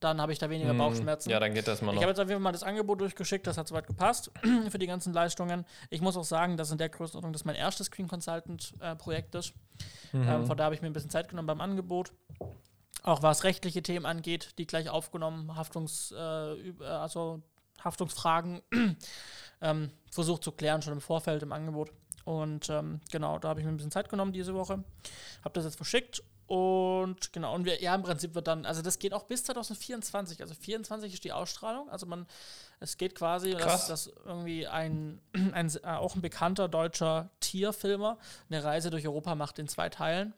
[0.03, 1.31] dann habe ich da weniger hm, Bauchschmerzen.
[1.31, 1.95] Ja, dann geht das mal noch.
[1.95, 4.31] Ich habe jetzt auf jeden Fall mal das Angebot durchgeschickt, das hat soweit gepasst
[4.71, 5.65] für die ganzen Leistungen.
[5.91, 9.35] Ich muss auch sagen, dass in der Größenordnung das mein erstes Screen Consultant äh, Projekt
[9.35, 9.55] ist.
[10.13, 10.29] Mhm.
[10.29, 12.13] Ähm, von da habe ich mir ein bisschen Zeit genommen beim Angebot.
[13.03, 17.43] Auch was rechtliche Themen angeht, die gleich aufgenommen, Haftungs, äh, also
[17.83, 18.63] Haftungsfragen
[19.61, 21.91] ähm, versucht zu klären, schon im Vorfeld im Angebot.
[22.25, 24.85] Und ähm, genau, da habe ich mir ein bisschen Zeit genommen diese Woche.
[25.45, 28.99] Habe das jetzt verschickt und genau, und wir, ja, im Prinzip wird dann, also das
[28.99, 30.43] geht auch bis 2024.
[30.43, 31.89] Also 24 ist die Ausstrahlung.
[31.89, 32.27] Also man,
[32.79, 35.23] es geht quasi, dass, dass, irgendwie ein,
[35.55, 38.19] ein, äh, auch ein bekannter deutscher Tierfilmer
[38.51, 40.35] eine Reise durch Europa macht in zwei Teilen.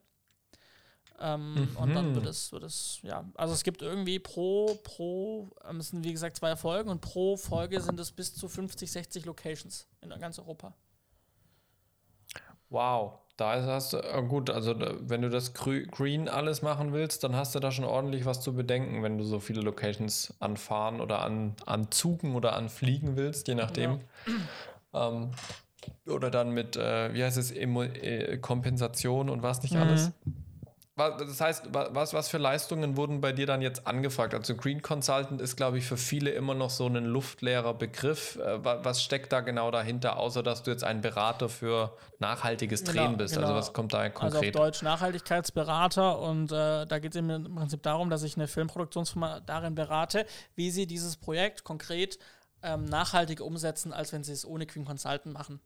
[1.19, 1.77] Ähm, mhm.
[1.79, 5.89] Und dann wird es, wird es, ja, also es gibt irgendwie pro, pro, ähm, es
[5.89, 9.89] sind wie gesagt zwei Folgen und pro Folge sind es bis zu 50, 60 Locations
[10.01, 10.75] in ganz Europa.
[12.71, 17.35] Wow, da hast du, äh, gut, also wenn du das Green alles machen willst, dann
[17.35, 21.23] hast du da schon ordentlich was zu bedenken, wenn du so viele Locations anfahren oder
[21.23, 24.01] an, anzugen oder anfliegen willst, je nachdem.
[24.27, 24.33] Ja.
[24.97, 25.33] Ähm,
[26.07, 29.81] oder dann mit, äh, wie heißt es, Emo äh, Kompensation und was nicht mhm.
[29.81, 30.13] alles.
[30.97, 34.33] Das heißt, was, was für Leistungen wurden bei dir dann jetzt angefragt?
[34.33, 38.37] Also Green Consultant ist, glaube ich, für viele immer noch so ein luftleerer Begriff.
[38.37, 43.07] Äh, was steckt da genau dahinter, außer dass du jetzt ein Berater für nachhaltiges Drehen
[43.07, 43.37] genau, bist?
[43.37, 43.57] Also genau.
[43.57, 44.35] Also was kommt da konkret?
[44.35, 48.47] Also auf Deutsch Nachhaltigkeitsberater und äh, da geht es im Prinzip darum, dass ich eine
[48.47, 52.21] Filmproduktionsfirma darin berate, wie sie dieses Projekt konkret
[52.63, 55.61] ähm, nachhaltig umsetzen, als wenn sie es ohne Green Consultant machen.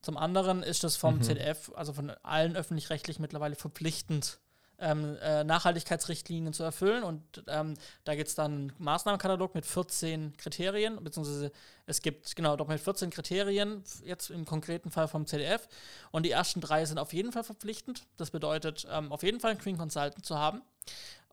[0.00, 1.22] Zum anderen ist das vom mhm.
[1.22, 4.40] ZDF, also von allen öffentlich-rechtlich mittlerweile verpflichtend
[4.80, 7.02] ähm, äh, Nachhaltigkeitsrichtlinien zu erfüllen.
[7.04, 11.52] Und ähm, da gibt es dann einen Maßnahmenkatalog mit 14 Kriterien, beziehungsweise
[11.86, 15.68] es gibt genau doch mit 14 Kriterien, jetzt im konkreten Fall vom CDF.
[16.10, 18.04] Und die ersten drei sind auf jeden Fall verpflichtend.
[18.16, 20.62] Das bedeutet, ähm, auf jeden Fall einen Green Consultant zu haben.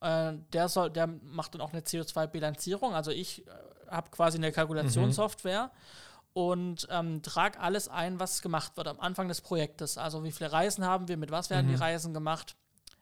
[0.01, 2.93] Äh, der, soll, der macht dann auch eine CO2-Bilanzierung.
[2.93, 3.51] Also ich äh,
[3.89, 5.65] habe quasi eine Kalkulationssoftware.
[5.65, 6.07] Mhm
[6.37, 9.97] und ähm, trage alles ein, was gemacht wird am Anfang des Projektes.
[9.97, 11.71] Also wie viele Reisen haben wir, mit was werden mhm.
[11.71, 12.55] die Reisen gemacht,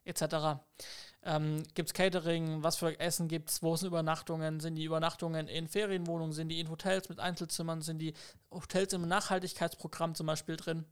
[0.06, 0.60] etc.
[1.24, 2.63] Ähm, gibt es Catering?
[2.63, 3.63] Was für Essen gibt es?
[3.63, 4.60] Wo sind Übernachtungen?
[4.60, 6.34] Sind die Übernachtungen in Ferienwohnungen?
[6.34, 7.82] Sind die in Hotels mit Einzelzimmern?
[7.82, 8.13] Sind die
[8.52, 10.86] Hotels im Nachhaltigkeitsprogramm zum Beispiel drin?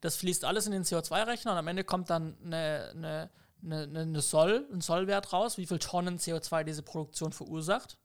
[0.00, 3.30] Das fließt alles in den CO2-Rechner und am Ende kommt dann eine, eine,
[3.64, 7.96] eine, eine Soll, ein Sollwert raus, wie viel Tonnen CO2 diese Produktion verursacht.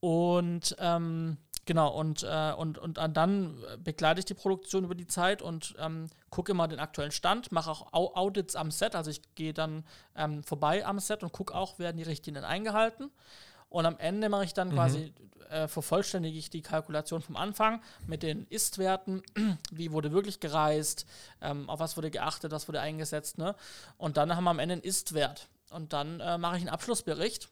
[0.00, 5.42] Und ähm, Genau, und, äh, und, und dann begleite ich die Produktion über die Zeit
[5.42, 8.96] und ähm, gucke immer den aktuellen Stand, mache auch Audits am Set.
[8.96, 9.84] Also ich gehe dann
[10.16, 13.10] ähm, vorbei am Set und gucke auch, werden die Richtlinien eingehalten.
[13.68, 14.76] Und am Ende mache ich dann mhm.
[14.76, 15.12] quasi,
[15.50, 19.20] äh, vervollständige ich die Kalkulation vom Anfang mit den Ist-Werten,
[19.70, 21.04] wie wurde wirklich gereist,
[21.42, 23.36] ähm, auf was wurde geachtet, was wurde eingesetzt.
[23.36, 23.54] Ne?
[23.98, 25.50] Und dann haben wir am Ende einen Ist-Wert.
[25.68, 27.50] Und dann äh, mache ich einen Abschlussbericht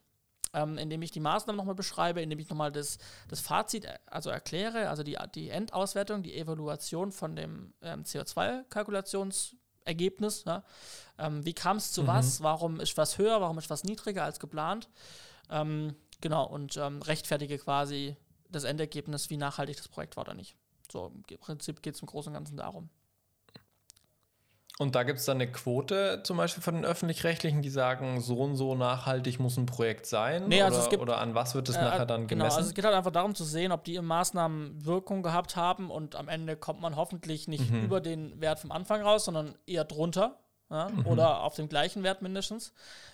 [0.56, 2.96] ähm, indem ich die Maßnahmen nochmal beschreibe, indem ich nochmal das,
[3.28, 10.44] das Fazit äh, also erkläre, also die, die Endauswertung, die Evaluation von dem ähm, CO2-Kalkulationsergebnis.
[10.46, 10.64] Ja?
[11.18, 12.06] Ähm, wie kam es zu mhm.
[12.06, 12.42] was?
[12.42, 13.42] Warum ist was höher?
[13.42, 14.88] Warum ist was niedriger als geplant?
[15.50, 18.16] Ähm, genau, und ähm, rechtfertige quasi
[18.48, 20.56] das Endergebnis, wie nachhaltig das Projekt war oder nicht.
[20.90, 22.88] So, im Prinzip geht es im Großen und Ganzen darum.
[24.78, 28.40] Und da gibt es dann eine Quote zum Beispiel von den Öffentlich-Rechtlichen, die sagen, so
[28.40, 30.48] und so nachhaltig muss ein Projekt sein?
[30.48, 32.48] Nee, also oder, gibt, oder, an was wird es äh, nachher dann gemessen?
[32.48, 35.90] Genau, also es geht halt einfach darum zu sehen, ob die Maßnahmen Wirkung gehabt haben
[35.90, 37.84] und am Ende kommt man hoffentlich nicht mhm.
[37.84, 40.38] über den Wert vom Anfang raus, sondern eher drunter
[40.70, 41.06] ja, mhm.
[41.06, 42.72] oder auf dem gleichen Wert mindestens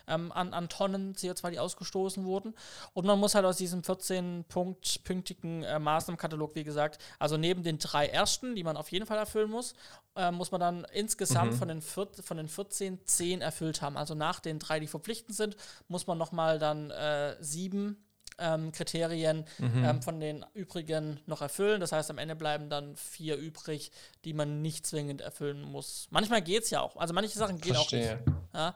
[0.09, 2.55] ähm, an, an Tonnen CO2, die ausgestoßen wurden.
[2.95, 8.07] Und man muss halt aus diesem 14-pünktigen äh, Maßnahmenkatalog, wie gesagt, also neben den drei
[8.07, 9.75] ersten, die man auf jeden Fall erfüllen muss,
[10.17, 11.57] äh, muss man dann insgesamt mhm.
[11.57, 13.97] von, den vier, von den 14 10 erfüllt haben.
[13.97, 15.57] Also nach den drei, die verpflichtend sind,
[15.88, 18.03] muss man nochmal dann äh, sieben
[18.38, 19.85] ähm, Kriterien mhm.
[19.85, 21.81] ähm, von den übrigen noch erfüllen.
[21.81, 23.92] Das heißt, am Ende bleiben dann vier übrig,
[24.25, 26.09] die man nicht zwingend erfüllen muss.
[26.11, 26.97] Manchmal geht es ja auch.
[26.97, 28.16] Also manche Sachen gehen auch nicht.
[28.55, 28.75] Ja?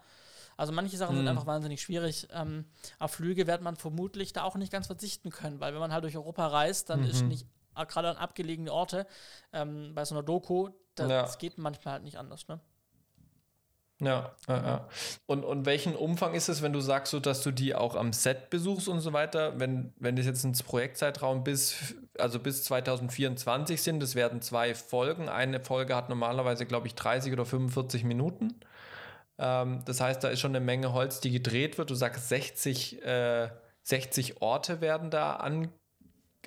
[0.57, 1.21] Also manche Sachen mhm.
[1.21, 2.29] sind einfach wahnsinnig schwierig.
[2.33, 2.65] Ähm,
[2.99, 6.05] auf Flüge wird man vermutlich da auch nicht ganz verzichten können, weil wenn man halt
[6.05, 7.11] durch Europa reist, dann mhm.
[7.11, 7.47] ist nicht
[7.85, 9.07] gerade an abgelegene Orte
[9.53, 11.29] ähm, bei so einer Doku, das, ja.
[11.39, 12.49] geht manchmal halt nicht anders.
[12.49, 12.59] Ne?
[13.99, 14.89] Ja, ja, ja.
[15.25, 18.13] Und, und welchen Umfang ist es, wenn du sagst, so, dass du die auch am
[18.13, 19.59] Set besuchst und so weiter?
[19.59, 25.31] Wenn, wenn das jetzt ein Projektzeitraum bis, also bis 2024 sind, das werden zwei Folgen.
[25.31, 28.61] Eine Folge hat normalerweise, glaube ich, 30 oder 45 Minuten.
[29.39, 31.89] Ähm, das heißt, da ist schon eine Menge Holz, die gedreht wird.
[31.89, 33.49] Du sagst, 60, äh,
[33.83, 35.73] 60 Orte werden da an,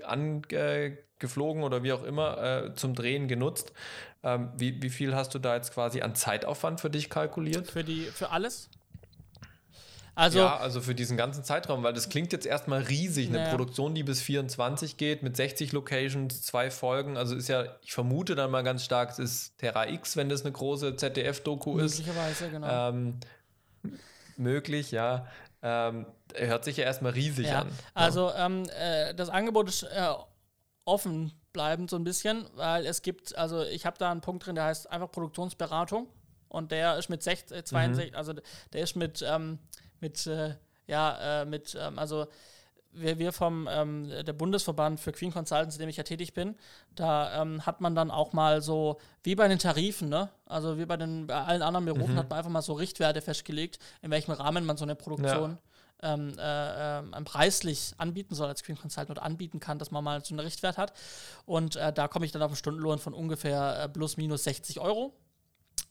[0.04, 3.74] an, äh, geflogen oder wie auch immer äh, zum Drehen genutzt.
[4.24, 7.70] Ähm, wie, wie viel hast du da jetzt quasi an Zeitaufwand für dich kalkuliert?
[7.70, 8.70] Für, die, für alles?
[10.20, 13.52] Also, ja, also für diesen ganzen Zeitraum, weil das klingt jetzt erstmal riesig, eine naja.
[13.52, 17.16] Produktion, die bis 24 geht, mit 60 Locations, zwei Folgen.
[17.16, 20.42] Also ist ja, ich vermute dann mal ganz stark, es ist Terra X, wenn das
[20.42, 22.00] eine große ZDF-Doku ist.
[22.00, 22.90] Möglicherweise, genau.
[22.90, 23.20] Ähm,
[24.36, 25.26] möglich, ja.
[25.62, 26.06] Ähm,
[26.36, 27.62] hört sich ja erstmal riesig ja.
[27.62, 27.70] an.
[27.94, 30.06] Also ähm, äh, das Angebot ist äh,
[30.90, 34.56] offen bleibend so ein bisschen, weil es gibt, also ich habe da einen Punkt drin,
[34.56, 36.08] der heißt einfach Produktionsberatung
[36.48, 38.18] und der ist mit 60, 62, mhm.
[38.18, 38.34] also
[38.74, 39.60] der ist mit, ähm,
[40.00, 40.56] mit äh,
[40.88, 42.28] ja, äh, mit, ähm, also
[42.92, 46.56] wir, wir vom ähm, der Bundesverband für Queen Consultants, in dem ich ja tätig bin,
[46.96, 50.30] da ähm, hat man dann auch mal so, wie bei den Tarifen, ne?
[50.46, 52.18] Also wie bei den bei allen anderen Berufen mhm.
[52.18, 55.58] hat man einfach mal so Richtwerte festgelegt, in welchem Rahmen man so eine Produktion ja.
[56.02, 60.24] Ähm, äh, äh, preislich anbieten soll als Queen Consultant oder anbieten kann, dass man mal
[60.24, 60.94] so einen Richtwert hat.
[61.46, 64.80] Und äh, da komme ich dann auf einen Stundenlohn von ungefähr äh, plus minus 60
[64.80, 65.14] Euro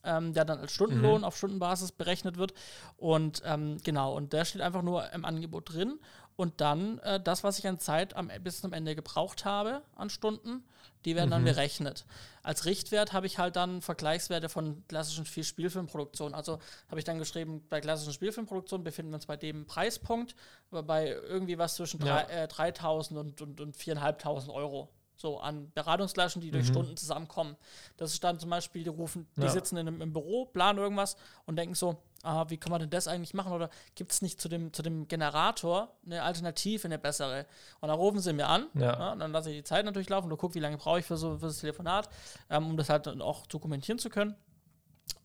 [0.05, 1.25] ähm, der dann als Stundenlohn mhm.
[1.25, 2.55] auf Stundenbasis berechnet wird.
[2.97, 5.99] Und ähm, genau, und der steht einfach nur im Angebot drin.
[6.39, 10.09] Und dann äh, das, was ich an Zeit am, bis zum Ende gebraucht habe an
[10.09, 10.63] Stunden,
[11.05, 11.33] die werden mhm.
[11.33, 12.07] dann berechnet.
[12.45, 16.37] Als Richtwert habe ich halt dann Vergleichswerte von klassischen Spielfilmproduktionen.
[16.37, 20.37] Also habe ich dann geschrieben, bei klassischen Spielfilmproduktionen befinden wir uns bei dem Preispunkt,
[20.71, 22.21] bei irgendwie was zwischen ja.
[22.21, 26.73] äh, 3.000 und, und, und 4.500 Euro so an Beratungsflaschen, die durch mhm.
[26.73, 27.57] Stunden zusammenkommen.
[27.97, 29.49] Das ist dann zum Beispiel, die rufen, die ja.
[29.49, 32.91] sitzen in einem, im Büro, planen irgendwas und denken so, ah, wie kann man denn
[32.91, 33.53] das eigentlich machen?
[33.53, 37.47] Oder gibt es nicht zu dem, zu dem Generator eine Alternative, eine bessere?
[37.81, 38.99] Und dann rufen sie mir an, ja.
[38.99, 41.17] Ja, dann lasse ich die Zeit natürlich laufen und gucke, wie lange brauche ich für
[41.17, 42.09] so für das Telefonat,
[42.51, 44.35] ähm, um das halt dann auch dokumentieren zu können.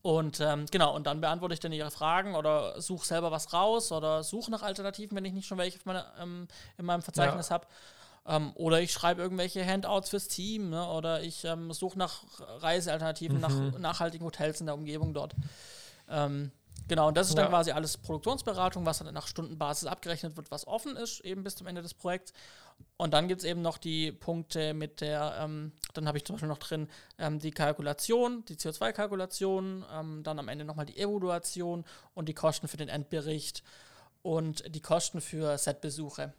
[0.01, 3.91] Und ähm, genau, und dann beantworte ich dann ihre Fragen oder suche selber was raus
[3.91, 7.67] oder suche nach Alternativen, wenn ich nicht schon welche meine, ähm, in meinem Verzeichnis habe.
[8.25, 10.87] Ähm, oder ich schreibe irgendwelche Handouts fürs Team ne?
[10.87, 12.23] oder ich ähm, suche nach
[12.59, 13.41] Reisealternativen, mhm.
[13.41, 15.35] nach nachhaltigen Hotels in der Umgebung dort.
[16.09, 16.51] Ähm,
[16.87, 17.49] genau, und das ist dann ja.
[17.49, 21.67] quasi alles Produktionsberatung, was dann nach Stundenbasis abgerechnet wird, was offen ist, eben bis zum
[21.67, 22.33] Ende des Projekts.
[22.97, 26.35] Und dann gibt es eben noch die Punkte mit der, ähm, dann habe ich zum
[26.35, 31.85] Beispiel noch drin ähm, die Kalkulation, die CO2-Kalkulation, ähm, dann am Ende nochmal die Evaluation
[32.13, 33.63] und die Kosten für den Endbericht
[34.21, 36.33] und die Kosten für Setbesuche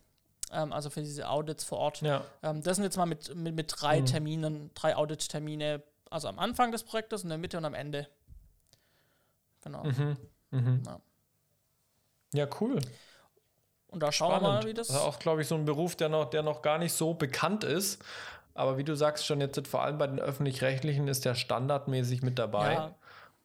[0.52, 2.00] ähm, also für diese Audits vor Ort.
[2.00, 2.24] Ja.
[2.42, 4.06] Ähm, das sind jetzt mal mit, mit, mit drei mhm.
[4.06, 8.08] Terminen, drei Audit-Termine, also am Anfang des Projektes, in der Mitte und am Ende.
[9.62, 9.84] Genau.
[9.84, 10.16] Mhm.
[10.54, 10.82] Mhm.
[10.86, 11.00] Ja.
[12.32, 12.48] ja.
[12.60, 12.78] cool.
[13.88, 14.46] Und da schauen Spannend.
[14.46, 14.88] wir mal, wie das.
[14.88, 17.14] Das ist auch, glaube ich, so ein Beruf, der noch, der noch gar nicht so
[17.14, 18.02] bekannt ist.
[18.54, 22.38] Aber wie du sagst schon, jetzt vor allem bei den öffentlich-rechtlichen ist der standardmäßig mit
[22.38, 22.74] dabei.
[22.74, 22.94] Ja.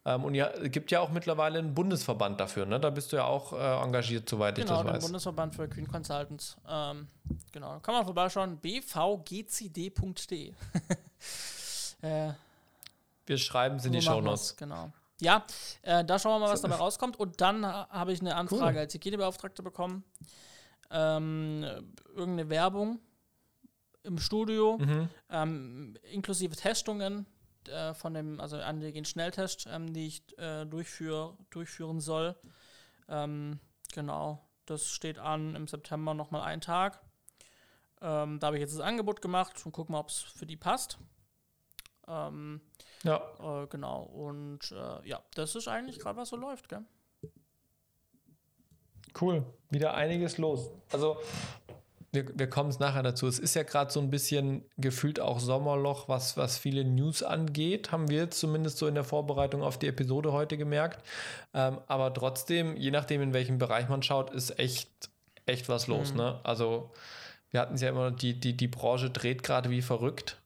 [0.06, 2.80] Ähm, und ja, es gibt ja auch mittlerweile einen Bundesverband dafür, ne?
[2.80, 4.84] Da bist du ja auch äh, engagiert, soweit genau, ich das weiß.
[4.86, 6.58] Genau, den Bundesverband für Queen Consultants.
[6.68, 7.08] Ähm,
[7.52, 10.54] genau, kann man vorbeischauen, bvgcd.de.
[12.02, 12.32] äh,
[13.26, 14.56] wir schreiben es in die Show Notes.
[14.56, 14.92] Genau.
[15.22, 15.46] Ja,
[15.82, 17.20] äh, da schauen wir mal, was dabei rauskommt.
[17.20, 18.80] Und dann habe ich eine Anfrage cool.
[18.80, 20.04] als Hygienebeauftragte bekommen.
[20.92, 21.64] Ähm,
[22.16, 23.00] irgendeine Werbung
[24.04, 25.10] im Studio, mhm.
[25.30, 27.26] ähm, inklusive Testungen
[27.68, 32.36] äh, von dem, also Antigen-Schnelltest, ähm, die ich äh, durchführ, durchführen soll.
[33.08, 33.60] Ähm,
[33.94, 37.02] genau, das steht an im September nochmal einen Tag.
[38.02, 40.58] Ähm, da habe ich jetzt das Angebot gemacht und gucken mal, ob es für die
[40.58, 40.98] passt.
[42.10, 42.62] Ähm,
[43.04, 43.22] ja.
[43.40, 46.84] Äh, genau, und äh, ja, das ist eigentlich gerade, was so läuft, gell?
[49.20, 50.72] Cool, wieder einiges los.
[50.92, 51.18] Also
[52.12, 53.28] wir, wir kommen es nachher dazu.
[53.28, 57.92] Es ist ja gerade so ein bisschen gefühlt auch Sommerloch, was, was viele News angeht,
[57.92, 61.06] haben wir zumindest so in der Vorbereitung auf die Episode heute gemerkt.
[61.54, 65.10] Ähm, aber trotzdem, je nachdem, in welchem Bereich man schaut, ist echt,
[65.46, 66.12] echt was los.
[66.12, 66.18] Mhm.
[66.18, 66.40] Ne?
[66.44, 66.92] Also
[67.52, 70.38] wir hatten es ja immer, die, die, die Branche dreht gerade wie verrückt.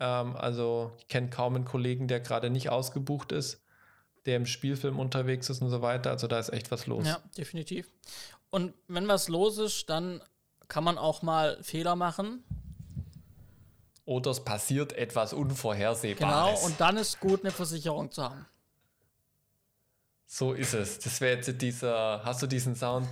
[0.00, 3.64] Ähm, also ich kenne kaum einen Kollegen, der gerade nicht ausgebucht ist
[4.26, 6.10] der im Spielfilm unterwegs ist und so weiter.
[6.10, 7.06] Also da ist echt was los.
[7.06, 7.90] Ja, definitiv.
[8.50, 10.22] Und wenn was los ist, dann
[10.68, 12.42] kann man auch mal Fehler machen.
[14.06, 16.60] Oder es passiert etwas Unvorhersehbares.
[16.60, 18.46] Genau, und dann ist gut, eine Versicherung zu haben.
[20.26, 20.98] So ist es.
[20.98, 23.06] Das wäre jetzt dieser, hast du diesen Sound?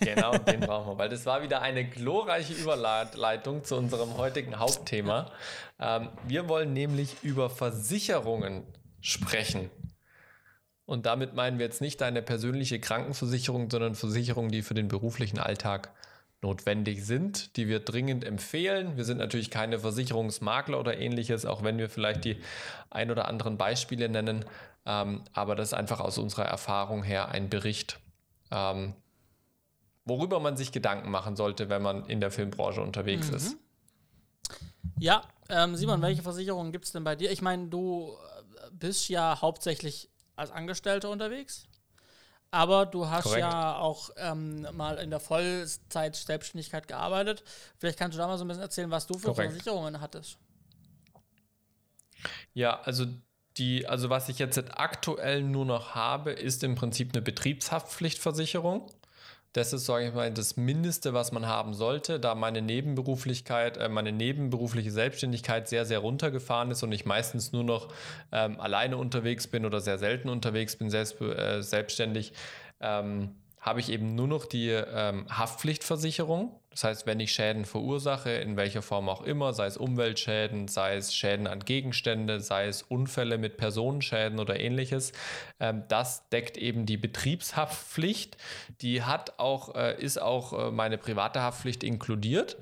[0.00, 5.30] Genau, den brauchen wir, weil das war wieder eine glorreiche Überleitung zu unserem heutigen Hauptthema.
[5.80, 8.64] Ähm, wir wollen nämlich über Versicherungen
[9.00, 9.70] sprechen.
[10.84, 15.38] Und damit meinen wir jetzt nicht deine persönliche Krankenversicherung, sondern Versicherungen, die für den beruflichen
[15.38, 15.90] Alltag
[16.42, 18.96] notwendig sind, die wir dringend empfehlen.
[18.96, 22.36] Wir sind natürlich keine Versicherungsmakler oder ähnliches, auch wenn wir vielleicht die
[22.90, 24.44] ein oder anderen Beispiele nennen.
[24.84, 27.98] Ähm, aber das ist einfach aus unserer Erfahrung her ein Bericht,
[28.52, 28.94] ähm,
[30.06, 33.36] worüber man sich Gedanken machen sollte, wenn man in der Filmbranche unterwegs mhm.
[33.36, 33.56] ist.
[34.98, 37.30] Ja, ähm, Simon, welche Versicherungen gibt es denn bei dir?
[37.30, 38.16] Ich meine, du
[38.72, 41.66] bist ja hauptsächlich als Angestellter unterwegs.
[42.50, 43.40] Aber du hast Korrekt.
[43.40, 47.42] ja auch ähm, mal in der Vollzeit-Selbstständigkeit gearbeitet.
[47.76, 49.52] Vielleicht kannst du da mal so ein bisschen erzählen, was du für Korrekt.
[49.52, 50.38] Versicherungen hattest.
[52.54, 53.06] Ja, also
[53.56, 58.90] die, also was ich jetzt aktuell nur noch habe, ist im Prinzip eine Betriebshaftpflichtversicherung.
[59.56, 63.88] Das ist, sage ich mal, das Mindeste, was man haben sollte, da meine Nebenberuflichkeit, äh,
[63.88, 67.88] meine nebenberufliche Selbstständigkeit sehr, sehr runtergefahren ist und ich meistens nur noch
[68.32, 72.34] ähm, alleine unterwegs bin oder sehr selten unterwegs bin, selbst, äh, selbstständig.
[72.82, 73.30] Ähm,
[73.66, 76.60] habe ich eben nur noch die ähm, Haftpflichtversicherung.
[76.70, 80.94] Das heißt, wenn ich Schäden verursache, in welcher Form auch immer, sei es Umweltschäden, sei
[80.94, 85.12] es Schäden an Gegenstände, sei es Unfälle mit Personenschäden oder ähnliches,
[85.58, 88.36] ähm, das deckt eben die Betriebshaftpflicht.
[88.82, 92.58] Die hat auch, äh, ist auch äh, meine private Haftpflicht inkludiert,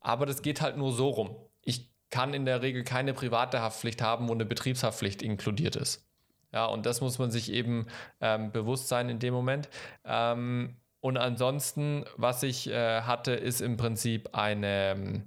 [0.00, 1.36] aber das geht halt nur so rum.
[1.62, 6.09] Ich kann in der Regel keine private Haftpflicht haben, wo eine Betriebshaftpflicht inkludiert ist.
[6.52, 7.86] Ja, und das muss man sich eben
[8.20, 9.68] ähm, bewusst sein in dem Moment.
[10.04, 15.24] Ähm, und ansonsten, was ich äh, hatte, ist im Prinzip eine,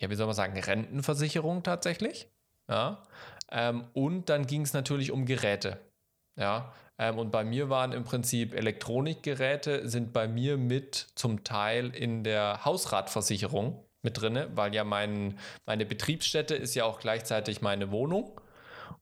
[0.00, 2.30] ja, wie soll man sagen, Rentenversicherung tatsächlich.
[2.70, 3.02] Ja.
[3.50, 5.78] Ähm, und dann ging es natürlich um Geräte.
[6.38, 6.72] Ja.
[6.98, 12.24] Ähm, und bei mir waren im Prinzip Elektronikgeräte, sind bei mir mit zum Teil in
[12.24, 18.40] der Hausratversicherung mit drin, weil ja mein, meine Betriebsstätte ist ja auch gleichzeitig meine Wohnung.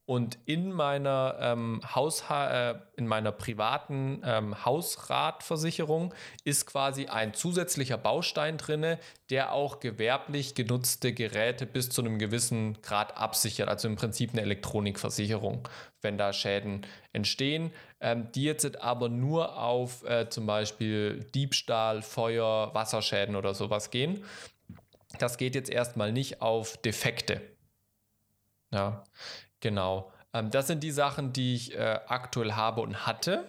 [0.06, 7.98] Und in meiner, ähm, Hausha äh, in meiner privaten ähm, Hausratversicherung ist quasi ein zusätzlicher
[7.98, 8.98] Baustein drin,
[9.30, 13.68] der auch gewerblich genutzte Geräte bis zu einem gewissen Grad absichert.
[13.68, 15.68] Also im Prinzip eine Elektronikversicherung,
[16.02, 22.72] wenn da Schäden entstehen, ähm, die jetzt aber nur auf äh, zum Beispiel Diebstahl, Feuer,
[22.74, 24.24] Wasserschäden oder sowas gehen.
[25.18, 27.40] Das geht jetzt erstmal nicht auf Defekte.
[28.70, 29.02] Ja.
[29.60, 30.12] Genau.
[30.32, 33.48] Ähm, das sind die Sachen, die ich äh, aktuell habe und hatte.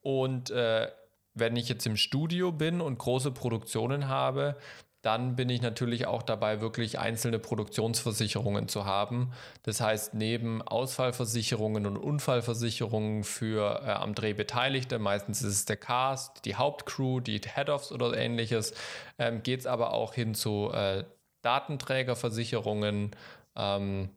[0.00, 0.90] Und äh,
[1.34, 4.56] wenn ich jetzt im Studio bin und große Produktionen habe,
[5.02, 9.32] dann bin ich natürlich auch dabei, wirklich einzelne Produktionsversicherungen zu haben.
[9.62, 15.76] Das heißt, neben Ausfallversicherungen und Unfallversicherungen für äh, am Dreh Beteiligte, meistens ist es der
[15.76, 18.74] Cast, die Hauptcrew, die Head-Offs oder ähnliches,
[19.18, 21.04] ähm, geht es aber auch hin zu äh,
[21.42, 23.12] Datenträgerversicherungen,
[23.54, 24.10] ähm,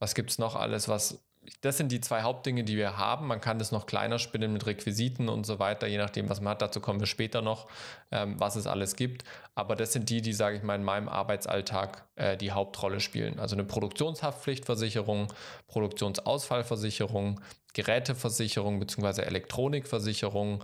[0.00, 1.24] was gibt es noch alles, was.
[1.62, 3.26] Das sind die zwei Hauptdinge, die wir haben.
[3.26, 6.50] Man kann das noch kleiner spinnen mit Requisiten und so weiter, je nachdem, was man
[6.50, 6.62] hat.
[6.62, 7.66] Dazu kommen wir später noch,
[8.10, 9.24] ähm, was es alles gibt.
[9.54, 13.38] Aber das sind die, die, sage ich mal, in meinem Arbeitsalltag äh, die Hauptrolle spielen.
[13.38, 15.32] Also eine Produktionshaftpflichtversicherung,
[15.66, 17.40] Produktionsausfallversicherung,
[17.72, 19.22] Geräteversicherung bzw.
[19.22, 20.62] Elektronikversicherung,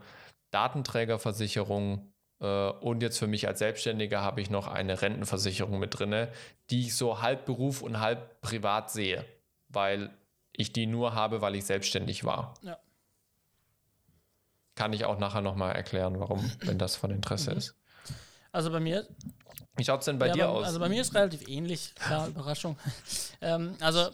[0.51, 6.29] Datenträgerversicherung, und jetzt für mich als Selbstständiger habe ich noch eine Rentenversicherung mit drin,
[6.71, 9.25] die ich so halb Beruf und halb privat sehe,
[9.69, 10.11] weil
[10.53, 12.55] ich die nur habe, weil ich selbstständig war.
[12.63, 12.79] Ja.
[14.75, 17.59] Kann ich auch nachher nochmal erklären, warum, wenn das von Interesse mhm.
[17.59, 17.75] ist.
[18.53, 19.07] Also bei mir.
[19.77, 20.67] Wie schaut es denn bei ja, dir bei, aus?
[20.67, 22.77] Also bei mir ist relativ ähnlich, klar, Überraschung.
[23.41, 24.11] ähm, also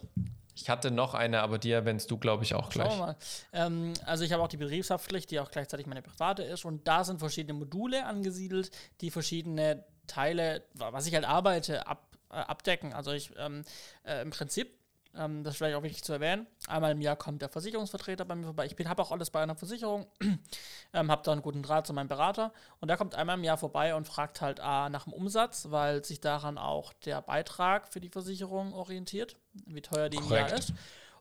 [0.54, 2.88] ich hatte noch eine, aber die erwähnst du, glaube ich, auch gleich.
[2.88, 3.16] Schauen wir mal.
[3.52, 6.64] Ähm, also ich habe auch die Betriebshaftpflicht, die auch gleichzeitig meine private ist.
[6.64, 12.34] Und da sind verschiedene Module angesiedelt, die verschiedene Teile, was ich halt arbeite, ab, äh,
[12.34, 12.92] abdecken.
[12.92, 13.64] Also ich ähm,
[14.04, 14.81] äh, im Prinzip
[15.16, 16.46] ähm, das ist vielleicht auch wichtig zu erwähnen.
[16.66, 18.66] Einmal im Jahr kommt der Versicherungsvertreter bei mir vorbei.
[18.66, 20.06] Ich habe auch alles bei einer Versicherung,
[20.92, 23.58] ähm, habe da einen guten Draht zu meinem Berater und der kommt einmal im Jahr
[23.58, 28.00] vorbei und fragt halt A nach dem Umsatz, weil sich daran auch der Beitrag für
[28.00, 29.36] die Versicherung orientiert,
[29.66, 30.32] wie teuer die Korrekt.
[30.32, 30.72] im Jahr ist.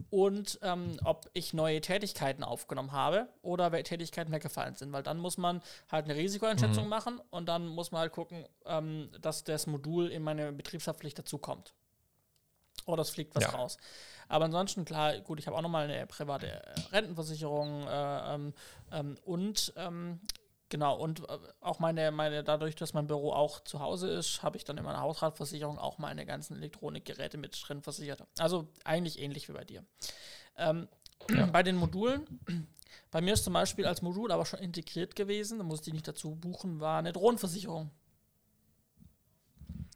[0.10, 4.92] Und ähm, ob ich neue Tätigkeiten aufgenommen habe oder welche Tätigkeiten weggefallen sind.
[4.94, 5.62] Weil dann muss man
[5.92, 6.90] halt eine Risikoeinschätzung mhm.
[6.90, 11.76] machen und dann muss man halt gucken, ähm, dass das Modul in meine Betriebshaftpflicht dazukommt.
[12.86, 13.50] Oder es fliegt was ja.
[13.52, 13.78] raus.
[14.28, 18.54] Aber ansonsten, klar, gut, ich habe auch nochmal eine private äh, Rentenversicherung äh, ähm,
[18.92, 20.22] ähm, und ähm,
[20.70, 24.56] genau, und äh, auch meine, meine, dadurch, dass mein Büro auch zu Hause ist, habe
[24.56, 28.24] ich dann in meiner Hausratversicherung auch meine ganzen Elektronikgeräte mit drin versichert.
[28.40, 29.84] Also eigentlich ähnlich wie bei dir.
[30.58, 30.88] Ähm,
[31.30, 31.46] ja.
[31.48, 32.40] Bei den Modulen,
[33.12, 36.08] bei mir ist zum Beispiel als Modul aber schon integriert gewesen, da musste ich nicht
[36.08, 37.92] dazu buchen, war eine Drohnenversicherung.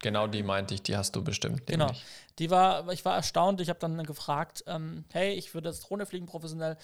[0.01, 1.67] Genau die meinte ich, die hast du bestimmt.
[1.67, 1.91] Genau.
[2.39, 6.05] Die war, ich war erstaunt, ich habe dann gefragt, ähm, hey, ich würde jetzt Drohne
[6.05, 6.77] fliegen professionell,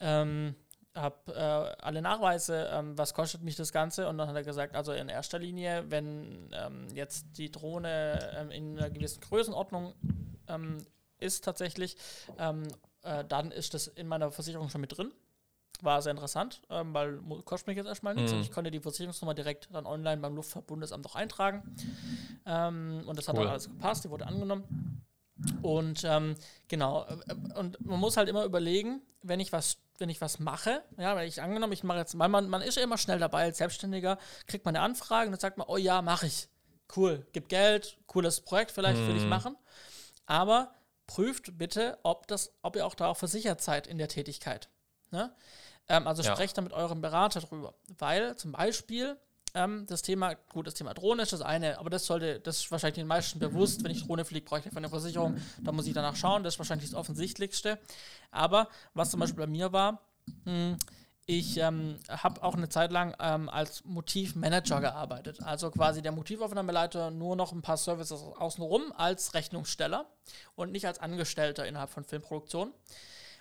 [0.00, 0.54] ähm,
[0.94, 4.08] habe äh, alle Nachweise, ähm, was kostet mich das Ganze?
[4.08, 8.50] Und dann hat er gesagt, also in erster Linie, wenn ähm, jetzt die Drohne ähm,
[8.50, 9.94] in einer gewissen Größenordnung
[10.48, 10.78] ähm,
[11.18, 11.96] ist tatsächlich,
[12.38, 15.12] äh, dann ist das in meiner Versicherung schon mit drin
[15.84, 18.40] war sehr interessant, ähm, weil kostet mich jetzt erstmal nichts mhm.
[18.40, 21.62] ich konnte die Versicherungsnummer direkt dann online beim Luftfahrtbundesamt auch eintragen.
[22.46, 23.44] Ähm, und das hat cool.
[23.44, 25.04] dann alles gepasst, die wurde angenommen.
[25.62, 26.34] Und ähm,
[26.66, 30.82] genau, äh, und man muss halt immer überlegen, wenn ich was, wenn ich was mache,
[30.96, 33.44] ja, wenn ich angenommen, ich mache jetzt, weil man, man ist ja immer schnell dabei
[33.44, 36.48] als Selbstständiger, kriegt man eine Anfrage und dann sagt man, oh ja, mache ich.
[36.96, 39.08] Cool, gib Geld, cooles Projekt vielleicht, mhm.
[39.08, 39.56] will ich machen.
[40.26, 40.72] Aber
[41.06, 44.68] prüft bitte, ob, das, ob ihr auch da auch versichert seid in der Tätigkeit.
[45.10, 45.32] Ne?
[45.88, 46.32] Ähm, also ja.
[46.32, 47.74] sprecht da mit eurem Berater drüber.
[47.98, 49.16] Weil zum Beispiel
[49.54, 52.70] ähm, das Thema, gut, das Thema Drohne ist das eine, aber das sollte, das ist
[52.70, 55.94] wahrscheinlich den meisten bewusst, wenn ich Drohne fliege, brauche ich eine Versicherung, da muss ich
[55.94, 57.78] danach schauen, das ist wahrscheinlich das Offensichtlichste.
[58.30, 60.02] Aber was zum Beispiel bei mir war,
[60.44, 60.76] mh, hm,
[61.30, 65.42] ich ähm, habe auch eine Zeit lang ähm, als Motivmanager gearbeitet.
[65.42, 70.06] Also quasi der Motivaufnahmeleiter nur noch ein paar Services außenrum als Rechnungssteller
[70.56, 72.72] und nicht als Angestellter innerhalb von Filmproduktion.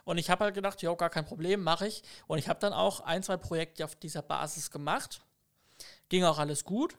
[0.07, 2.01] Und ich habe halt gedacht, ja, gar kein Problem, mache ich.
[2.27, 5.19] Und ich habe dann auch ein, zwei Projekte auf dieser Basis gemacht.
[6.07, 6.97] Ging auch alles gut.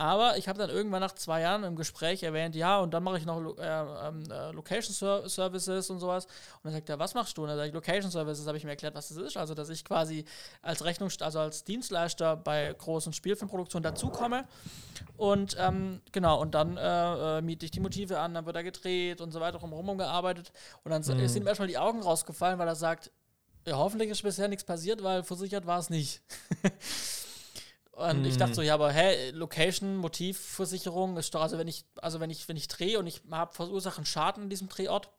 [0.00, 3.18] Aber ich habe dann irgendwann nach zwei Jahren im Gespräch erwähnt, ja, und dann mache
[3.18, 6.26] ich noch äh, ähm, äh, Location Ser Services und sowas.
[6.26, 7.42] Und dann sagt er, was machst du?
[7.42, 9.36] Und dann sage ich, Location Services, habe ich mir erklärt, was das ist.
[9.36, 10.24] Also, dass ich quasi
[10.62, 14.44] als Rechnung, also als Dienstleister bei großen Spielfilmproduktionen dazukomme.
[15.16, 18.62] Und ähm, genau, und dann äh, äh, miete ich die Motive an, dann wird er
[18.62, 20.52] gedreht und so weiter, drumherum gearbeitet.
[20.84, 21.26] Und dann mhm.
[21.26, 23.10] sind ihm erstmal die Augen rausgefallen, weil er sagt,
[23.66, 26.22] ja, hoffentlich ist bisher nichts passiert, weil versichert war es nicht.
[27.98, 28.26] Und mm.
[28.26, 28.68] ich dachte so, mhm.
[28.68, 32.68] ja, aber hä, Location, Motivversicherung ist doch, also wenn ich, also wenn ich, wenn ich
[32.68, 35.10] drehe und ich habe verursachen Schaden in diesem Drehort,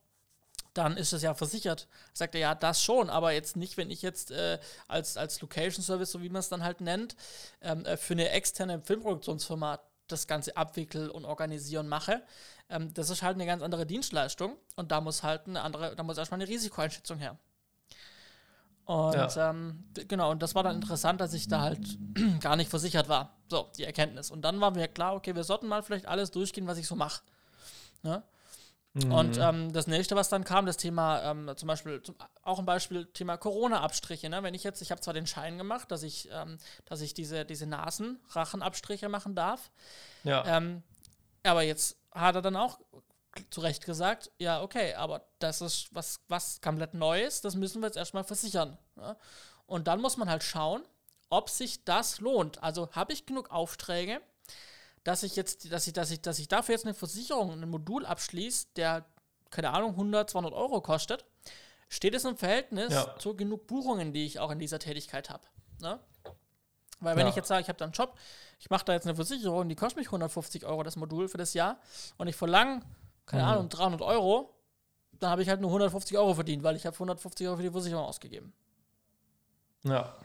[0.74, 1.90] dann ist es ja versichert.
[2.14, 5.84] Sagt er, ja, das schon, aber jetzt nicht, wenn ich jetzt äh, als, als Location
[5.84, 7.18] Service, so wie man es dann halt nennt,
[7.62, 12.24] ähm, äh, für eine externe Filmproduktionsfirma das Ganze abwickel und organisieren mache.
[12.70, 16.04] Ähm, das ist halt eine ganz andere Dienstleistung und da muss halt eine andere, da
[16.04, 17.38] muss erstmal eine Risikoeinschätzung her.
[18.90, 19.52] Und ja.
[19.52, 22.00] ähm, genau, und das war dann interessant, dass ich da halt
[22.40, 23.38] gar nicht versichert war.
[23.48, 24.32] So, die Erkenntnis.
[24.32, 26.96] Und dann war mir klar, okay, wir sollten mal vielleicht alles durchgehen, was ich so
[26.96, 27.22] mache.
[28.02, 28.24] Ne?
[28.94, 29.12] Mhm.
[29.12, 32.66] Und ähm, das nächste, was dann kam, das Thema, ähm, zum Beispiel, zum, auch ein
[32.66, 34.28] Beispiel, Thema Corona-Abstriche.
[34.28, 34.42] Ne?
[34.42, 37.46] Wenn ich jetzt, ich habe zwar den Schein gemacht, dass ich, ähm, dass ich diese,
[37.46, 39.70] diese Nasen-Rachenabstriche machen darf.
[40.24, 40.44] Ja.
[40.48, 40.82] Ähm,
[41.44, 42.80] aber jetzt hat er dann auch
[43.50, 47.88] zu Recht gesagt, ja, okay, aber das ist was, was komplett Neues, das müssen wir
[47.88, 48.78] jetzt erstmal versichern.
[48.96, 49.18] Ja?
[49.66, 50.84] Und dann muss man halt schauen,
[51.30, 52.62] ob sich das lohnt.
[52.64, 54.22] Also habe ich genug Aufträge,
[55.04, 58.06] dass ich jetzt, dass ich, dass ich, dass ich dafür jetzt eine Versicherung, ein Modul
[58.06, 59.06] abschließe, der,
[59.50, 61.26] keine Ahnung, 100, 200 Euro kostet,
[61.88, 63.16] steht es im Verhältnis ja.
[63.18, 65.44] zu genug Buchungen, die ich auch in dieser Tätigkeit habe.
[65.82, 66.00] Ne?
[67.00, 67.30] Weil wenn ja.
[67.30, 68.18] ich jetzt sage, ich habe da einen Job,
[68.60, 71.54] ich mache da jetzt eine Versicherung, die kostet mich 150 Euro das Modul für das
[71.54, 71.80] Jahr
[72.18, 72.82] und ich verlange
[73.30, 73.50] keine mhm.
[73.50, 74.54] Ahnung, 300 Euro,
[75.20, 77.72] dann habe ich halt nur 150 Euro verdient, weil ich habe 150 Euro für die
[77.72, 78.54] Versicherung ausgegeben.
[79.84, 80.16] Ja.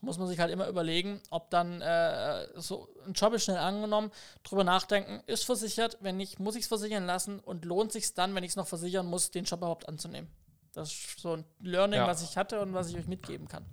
[0.00, 4.10] Muss man sich halt immer überlegen, ob dann äh, so ein Job ist schnell angenommen,
[4.42, 8.34] drüber nachdenken, ist versichert, wenn nicht, muss ich es versichern lassen und lohnt sich dann,
[8.34, 10.28] wenn ich es noch versichern muss, den Job überhaupt anzunehmen.
[10.72, 12.06] Das ist so ein Learning, ja.
[12.06, 13.64] was ich hatte und was ich euch mitgeben kann.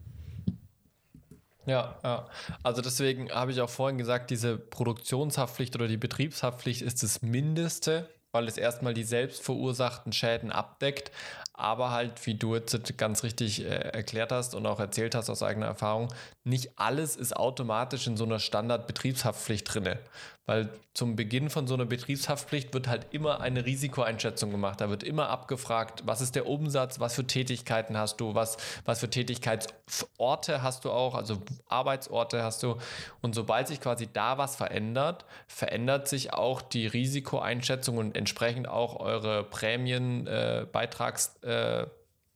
[1.66, 2.28] Ja, ja.
[2.64, 8.10] Also deswegen habe ich auch vorhin gesagt, diese Produktionshaftpflicht oder die Betriebshaftpflicht ist das Mindeste,
[8.32, 11.12] weil es erstmal die selbst verursachten Schäden abdeckt,
[11.54, 15.44] aber halt, wie du jetzt ganz richtig äh, erklärt hast und auch erzählt hast aus
[15.44, 16.08] eigener Erfahrung,
[16.44, 20.00] nicht alles ist automatisch in so einer Standardbetriebshaftpflicht drinne.
[20.48, 24.82] Weil zum Beginn von so einer Betriebshaftpflicht wird halt immer eine Risikoeinschätzung gemacht.
[24.82, 29.00] Da wird immer abgefragt, was ist der Umsatz, was für Tätigkeiten hast du, was, was
[29.00, 31.38] für Tätigkeitsorte hast du auch, also
[31.70, 32.76] Arbeitsorte hast du.
[33.22, 39.00] Und sobald sich quasi da was verändert, verändert sich auch die Risikoeinschätzung und entsprechend auch
[39.00, 41.36] eure Prämienbeitrags.
[41.41, 41.86] Äh, äh,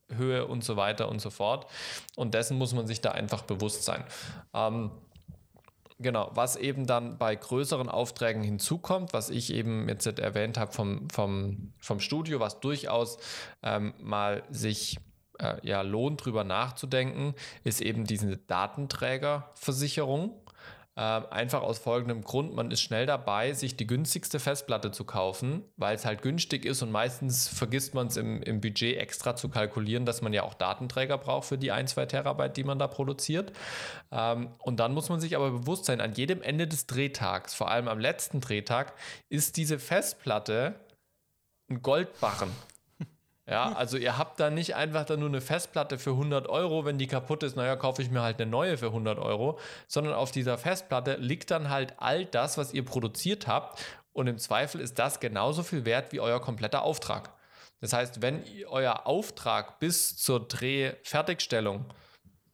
[0.10, 1.68] Höhe und so weiter und so fort.
[2.16, 4.04] Und dessen muss man sich da einfach bewusst sein.
[4.54, 4.92] Ähm,
[5.98, 11.10] Genau, was eben dann bei größeren Aufträgen hinzukommt, was ich eben jetzt erwähnt habe vom,
[11.10, 13.18] vom, vom Studio, was durchaus
[13.64, 14.98] ähm, mal sich
[15.40, 17.34] äh, ja, lohnt, drüber nachzudenken,
[17.64, 20.34] ist eben diese Datenträgerversicherung.
[20.98, 25.66] Äh, einfach aus folgendem Grund, man ist schnell dabei, sich die günstigste Festplatte zu kaufen,
[25.76, 29.50] weil es halt günstig ist und meistens vergisst man es im, im Budget extra zu
[29.50, 32.88] kalkulieren, dass man ja auch Datenträger braucht für die 1, 2 Terabyte, die man da
[32.88, 33.52] produziert.
[34.10, 37.70] Ähm, und dann muss man sich aber bewusst sein, an jedem Ende des Drehtags, vor
[37.70, 38.94] allem am letzten Drehtag,
[39.28, 40.76] ist diese Festplatte
[41.70, 42.52] ein Goldbarren.
[43.48, 46.98] Ja, also ihr habt da nicht einfach da nur eine Festplatte für 100 Euro, wenn
[46.98, 50.32] die kaputt ist, naja, kaufe ich mir halt eine neue für 100 Euro, sondern auf
[50.32, 53.80] dieser Festplatte liegt dann halt all das, was ihr produziert habt
[54.14, 57.34] und im Zweifel ist das genauso viel wert wie euer kompletter Auftrag.
[57.82, 61.86] Das heißt, wenn euer Auftrag bis zur Drehfertigstellung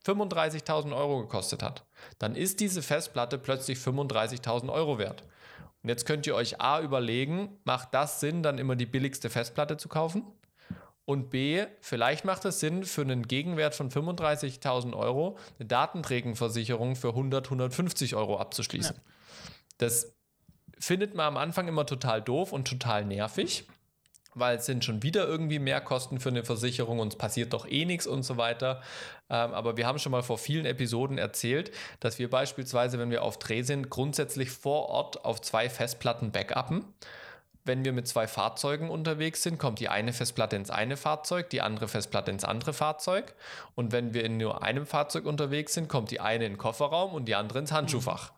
[0.06, 1.86] 35.000 Euro gekostet hat,
[2.20, 5.24] dann ist diese Festplatte plötzlich 35.000 Euro wert.
[5.84, 9.78] Und jetzt könnt ihr euch A überlegen, macht das Sinn, dann immer die billigste Festplatte
[9.78, 10.24] zu kaufen?
[11.12, 17.10] Und B, vielleicht macht es Sinn, für einen Gegenwert von 35.000 Euro eine Datenträgenversicherung für
[17.10, 18.96] 100, 150 Euro abzuschließen.
[18.96, 19.02] Ja.
[19.78, 20.14] Das
[20.80, 23.66] findet man am Anfang immer total doof und total nervig.
[24.34, 27.68] weil es sind schon wieder irgendwie mehr Kosten für eine Versicherung und es passiert doch
[27.70, 28.82] eh nichts und so weiter.
[29.30, 33.24] Ähm, aber wir haben schon mal vor vielen Episoden erzählt, dass wir beispielsweise, wenn wir
[33.24, 36.86] auf Dreh sind, grundsätzlich vor Ort auf zwei Festplatten backuppen.
[37.64, 41.62] Wenn wir mit zwei Fahrzeugen unterwegs sind, kommt die eine Festplatte ins eine Fahrzeug, die
[41.62, 43.36] andere Festplatte ins andere Fahrzeug.
[43.76, 47.14] Und wenn wir in nur einem Fahrzeug unterwegs sind, kommt die eine in den Kofferraum
[47.14, 48.32] und die andere ins Handschuhfach.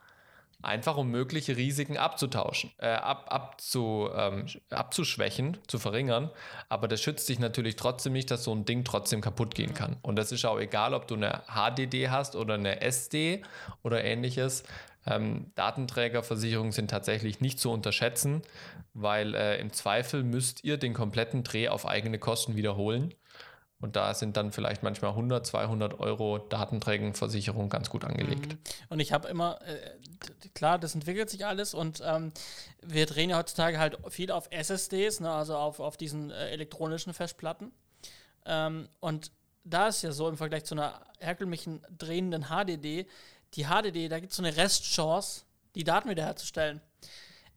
[0.61, 6.29] Einfach um mögliche Risiken abzutauschen, äh, ab, abzu, ähm, abzuschwächen, zu verringern.
[6.69, 9.97] Aber das schützt dich natürlich trotzdem nicht, dass so ein Ding trotzdem kaputt gehen kann.
[10.01, 13.41] Und das ist auch egal, ob du eine HDD hast oder eine SD
[13.83, 14.63] oder ähnliches.
[15.05, 18.41] Ähm, Datenträgerversicherungen sind tatsächlich nicht zu unterschätzen,
[18.93, 23.13] weil äh, im Zweifel müsst ihr den kompletten Dreh auf eigene Kosten wiederholen.
[23.83, 28.53] Und da sind dann vielleicht manchmal 100, 200 Euro Datenträgerversicherung ganz gut angelegt.
[28.53, 28.59] Mhm.
[28.87, 29.97] Und ich habe immer, äh,
[30.53, 32.31] klar, das entwickelt sich alles und ähm,
[32.81, 37.13] wir drehen ja heutzutage halt viel auf SSDs, ne, also auf, auf diesen äh, elektronischen
[37.13, 37.73] Festplatten.
[38.45, 39.33] Ähm, und
[39.65, 43.05] da ist ja so im Vergleich zu einer herkömmlichen drehenden HDD,
[43.55, 45.43] die HDD, da gibt es so eine Restchance,
[45.75, 46.81] die Daten wiederherzustellen.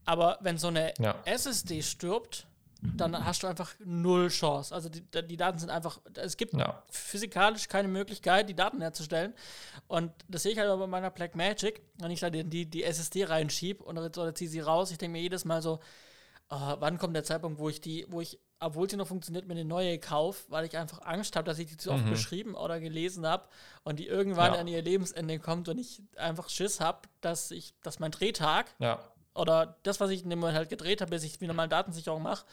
[0.05, 1.17] Aber wenn so eine ja.
[1.25, 2.47] SSD stirbt,
[2.83, 4.75] dann hast du einfach null Chance.
[4.75, 6.83] Also die, die Daten sind einfach, es gibt ja.
[6.91, 9.35] physikalisch keine Möglichkeit, die Daten herzustellen.
[9.89, 13.25] Und das sehe ich halt aber bei meiner Blackmagic, wenn ich da die, die SSD
[13.25, 15.81] reinschiebe und oder ziehe sie raus, ich denke mir jedes Mal so,
[16.51, 19.55] oh, wann kommt der Zeitpunkt, wo ich die, wo ich, obwohl sie noch funktioniert, mir
[19.55, 22.11] eine neue kaufe, weil ich einfach Angst habe, dass ich die zu oft mhm.
[22.11, 23.45] beschrieben oder gelesen habe
[23.85, 24.61] und die irgendwann ja.
[24.61, 28.99] an ihr Lebensende kommt und ich einfach Schiss habe, dass ich, dass mein Drehtag ja
[29.37, 32.23] oder das, was ich in dem Moment halt gedreht habe, bis ich wieder mal Datensicherung
[32.23, 32.45] mache,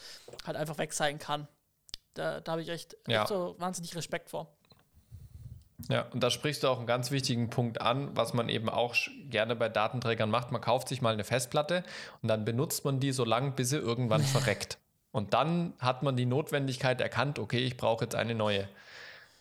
[0.45, 1.47] halt einfach weg sein kann.
[2.13, 3.21] Da, da habe ich echt, ja.
[3.21, 4.47] echt so wahnsinnig Respekt vor.
[5.89, 8.95] Ja, und da sprichst du auch einen ganz wichtigen Punkt an, was man eben auch
[9.29, 10.51] gerne bei Datenträgern macht.
[10.51, 11.83] Man kauft sich mal eine Festplatte
[12.21, 14.77] und dann benutzt man die so lange, bis sie irgendwann verreckt.
[15.14, 18.68] Und dann hat man die Notwendigkeit erkannt, okay, ich brauche jetzt eine neue.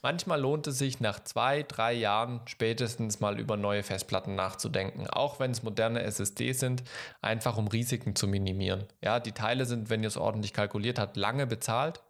[0.03, 5.41] Manchmal lohnt es sich nach zwei, drei Jahren spätestens mal über neue Festplatten nachzudenken, auch
[5.41, 6.83] wenn es moderne SSD sind,
[7.23, 8.85] einfach um Risiken zu minimieren.
[9.01, 12.03] Ja, die Teile sind, wenn ihr es ordentlich kalkuliert habt, lange bezahlt.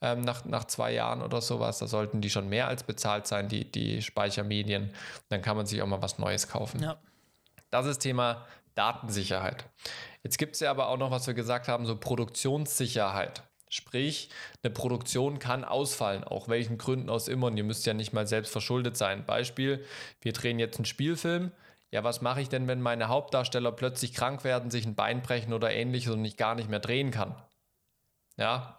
[0.00, 3.48] Ähm, nach, nach zwei Jahren oder sowas, da sollten die schon mehr als bezahlt sein,
[3.48, 4.94] die, die Speichermedien.
[5.28, 6.82] Dann kann man sich auch mal was Neues kaufen.
[6.82, 6.96] Ja.
[7.70, 9.64] Das ist Thema Datensicherheit.
[10.24, 13.42] Jetzt gibt es ja aber auch noch, was wir gesagt haben, so Produktionssicherheit.
[13.68, 14.30] Sprich,
[14.62, 17.48] eine Produktion kann ausfallen, auch welchen Gründen aus immer.
[17.48, 19.26] Und ihr müsst ja nicht mal selbst verschuldet sein.
[19.26, 19.84] Beispiel,
[20.22, 21.52] wir drehen jetzt einen Spielfilm.
[21.90, 25.52] Ja, was mache ich denn, wenn meine Hauptdarsteller plötzlich krank werden, sich ein Bein brechen
[25.52, 27.34] oder ähnliches und ich gar nicht mehr drehen kann?
[28.36, 28.76] Ja,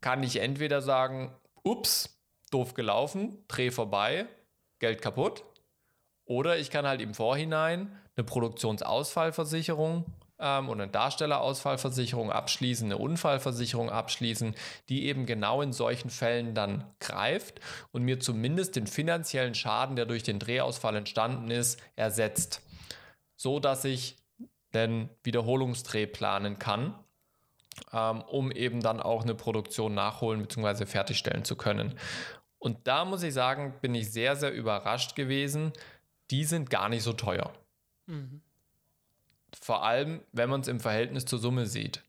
[0.00, 2.20] kann ich entweder sagen, ups,
[2.50, 4.26] doof gelaufen, Dreh vorbei,
[4.80, 5.44] Geld kaputt.
[6.26, 10.04] Oder ich kann halt im Vorhinein eine Produktionsausfallversicherung
[10.38, 14.54] ähm, und eine Darstellerausfallversicherung abschließen, eine Unfallversicherung abschließen,
[14.88, 17.60] die eben genau in solchen Fällen dann greift
[17.92, 22.62] und mir zumindest den finanziellen Schaden, der durch den Drehausfall entstanden ist, ersetzt.
[23.36, 24.16] So dass ich
[24.74, 26.94] den Wiederholungsdreh planen kann,
[27.92, 30.86] ähm, um eben dann auch eine Produktion nachholen bzw.
[30.86, 31.98] fertigstellen zu können.
[32.58, 35.72] Und da muss ich sagen, bin ich sehr, sehr überrascht gewesen.
[36.30, 37.52] Die sind gar nicht so teuer.
[38.06, 38.42] Mhm.
[39.60, 42.02] Vor allem, wenn man es im Verhältnis zur Summe sieht.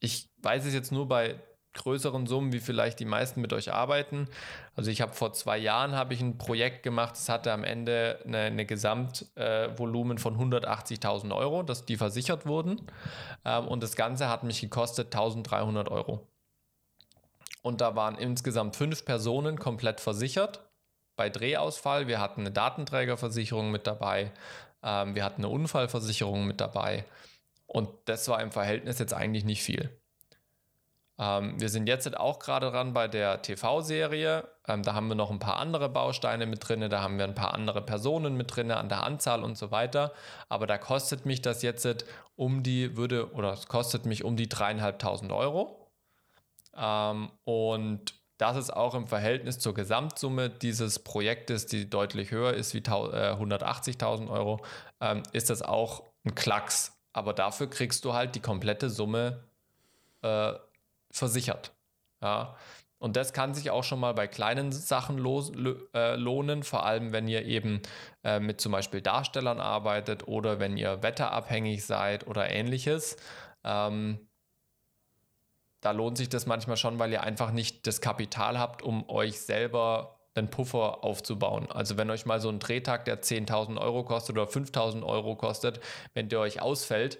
[0.00, 1.40] Ich weiß es jetzt nur bei
[1.74, 4.28] größeren Summen, wie vielleicht die meisten mit euch arbeiten.
[4.74, 8.20] Also ich habe vor zwei Jahren habe ich ein Projekt gemacht, das hatte am Ende
[8.24, 12.82] eine, eine Gesamtvolumen äh, von 180.000 Euro, dass die versichert wurden.
[13.44, 16.26] Ähm, und das Ganze hat mich gekostet 1.300 Euro.
[17.62, 20.64] Und da waren insgesamt fünf Personen komplett versichert.
[21.16, 24.32] Bei Drehausfall, wir hatten eine Datenträgerversicherung mit dabei,
[24.82, 27.04] ähm, wir hatten eine Unfallversicherung mit dabei.
[27.66, 29.90] Und das war im Verhältnis jetzt eigentlich nicht viel.
[31.18, 34.48] Ähm, wir sind jetzt auch gerade dran bei der TV-Serie.
[34.66, 36.88] Ähm, da haben wir noch ein paar andere Bausteine mit drin.
[36.88, 40.12] Da haben wir ein paar andere Personen mit drin an der Anzahl und so weiter.
[40.48, 42.06] Aber da kostet mich das jetzt
[42.36, 45.90] um die, würde, oder es kostet mich um die dreieinhalbtausend Euro.
[46.76, 52.72] Ähm, und das ist auch im Verhältnis zur Gesamtsumme dieses Projektes, die deutlich höher ist
[52.72, 54.60] wie 180.000 äh, Euro,
[55.00, 56.96] ähm, ist das auch ein Klacks.
[57.12, 59.42] Aber dafür kriegst du halt die komplette Summe
[60.22, 60.52] äh,
[61.10, 61.72] versichert.
[62.22, 62.56] Ja.
[62.98, 65.52] Und das kann sich auch schon mal bei kleinen Sachen los,
[65.94, 67.80] äh, lohnen, vor allem wenn ihr eben
[68.24, 73.16] äh, mit zum Beispiel Darstellern arbeitet oder wenn ihr wetterabhängig seid oder ähnliches.
[73.64, 74.27] Ähm,
[75.88, 79.40] da lohnt sich das manchmal schon, weil ihr einfach nicht das Kapital habt, um euch
[79.40, 81.66] selber einen Puffer aufzubauen.
[81.70, 85.80] Also wenn euch mal so ein Drehtag, der 10.000 Euro kostet oder 5.000 Euro kostet,
[86.12, 87.18] wenn der euch ausfällt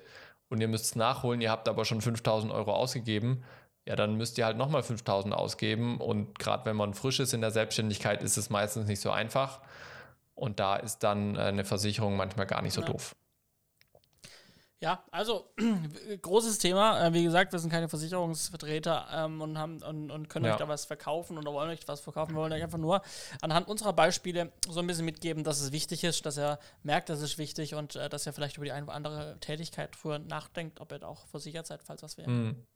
[0.50, 3.42] und ihr müsst es nachholen, ihr habt aber schon 5.000 Euro ausgegeben,
[3.86, 5.96] ja, dann müsst ihr halt nochmal 5000 ausgeben.
[5.96, 9.60] Und gerade wenn man frisch ist in der Selbstständigkeit, ist es meistens nicht so einfach.
[10.34, 12.88] Und da ist dann äh, eine Versicherung manchmal gar nicht so ja.
[12.88, 13.16] doof.
[14.80, 15.50] Ja, also
[16.22, 17.04] großes Thema.
[17.06, 20.52] Äh, wie gesagt, wir sind keine Versicherungsvertreter ähm, und, haben, und, und können ja.
[20.52, 22.34] euch da was verkaufen oder wollen euch was verkaufen.
[22.34, 23.02] Wir wollen euch einfach nur
[23.40, 27.20] anhand unserer Beispiele so ein bisschen mitgeben, dass es wichtig ist, dass er merkt, dass
[27.20, 30.80] es wichtig und äh, dass er vielleicht über die eine oder andere Tätigkeit früher nachdenkt,
[30.80, 32.30] ob ihr da auch versichert seid, falls das wäre.
[32.30, 32.66] Mhm.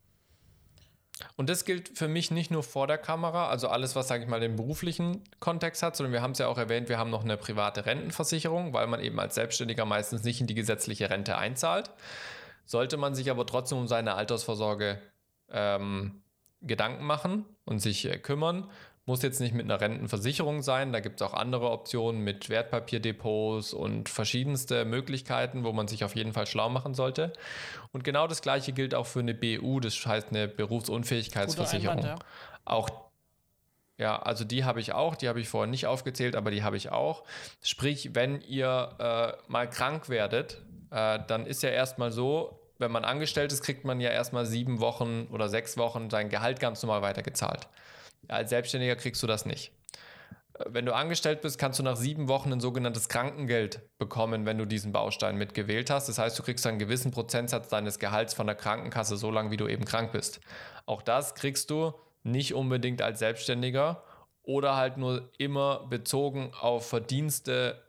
[1.37, 4.29] Und das gilt für mich nicht nur vor der Kamera, also alles, was, sage ich
[4.29, 7.25] mal, den beruflichen Kontext hat, sondern wir haben es ja auch erwähnt, wir haben noch
[7.25, 11.91] eine private Rentenversicherung, weil man eben als Selbstständiger meistens nicht in die gesetzliche Rente einzahlt.
[12.65, 15.01] Sollte man sich aber trotzdem um seine Altersvorsorge
[15.51, 16.23] ähm,
[16.63, 18.71] Gedanken machen und sich äh, kümmern,
[19.05, 23.75] muss jetzt nicht mit einer Rentenversicherung sein, da gibt es auch andere Optionen mit Wertpapierdepots
[23.75, 27.33] und verschiedenste Möglichkeiten, wo man sich auf jeden Fall schlau machen sollte.
[27.91, 31.99] Und genau das gleiche gilt auch für eine BU, das heißt eine Berufsunfähigkeitsversicherung.
[31.99, 32.27] Einwand, ja.
[32.65, 32.89] Auch
[33.99, 36.77] ja, also die habe ich auch, die habe ich vorher nicht aufgezählt, aber die habe
[36.77, 37.25] ich auch.
[37.63, 43.05] Sprich, wenn ihr äh, mal krank werdet, äh, dann ist ja erstmal so, wenn man
[43.05, 47.03] angestellt ist, kriegt man ja erstmal sieben Wochen oder sechs Wochen sein Gehalt ganz normal
[47.03, 47.69] weitergezahlt.
[48.29, 49.73] Als Selbstständiger kriegst du das nicht.
[50.67, 54.67] Wenn du angestellt bist, kannst du nach sieben Wochen ein sogenanntes Krankengeld bekommen, wenn du
[54.67, 56.09] diesen Baustein mitgewählt hast.
[56.09, 59.57] Das heißt, du kriegst einen gewissen Prozentsatz deines Gehalts von der Krankenkasse, so lange wie
[59.57, 60.41] du eben krank bist.
[60.85, 64.05] Auch das kriegst du nicht unbedingt als Selbstständiger
[64.43, 67.83] oder halt nur immer bezogen auf Verdienste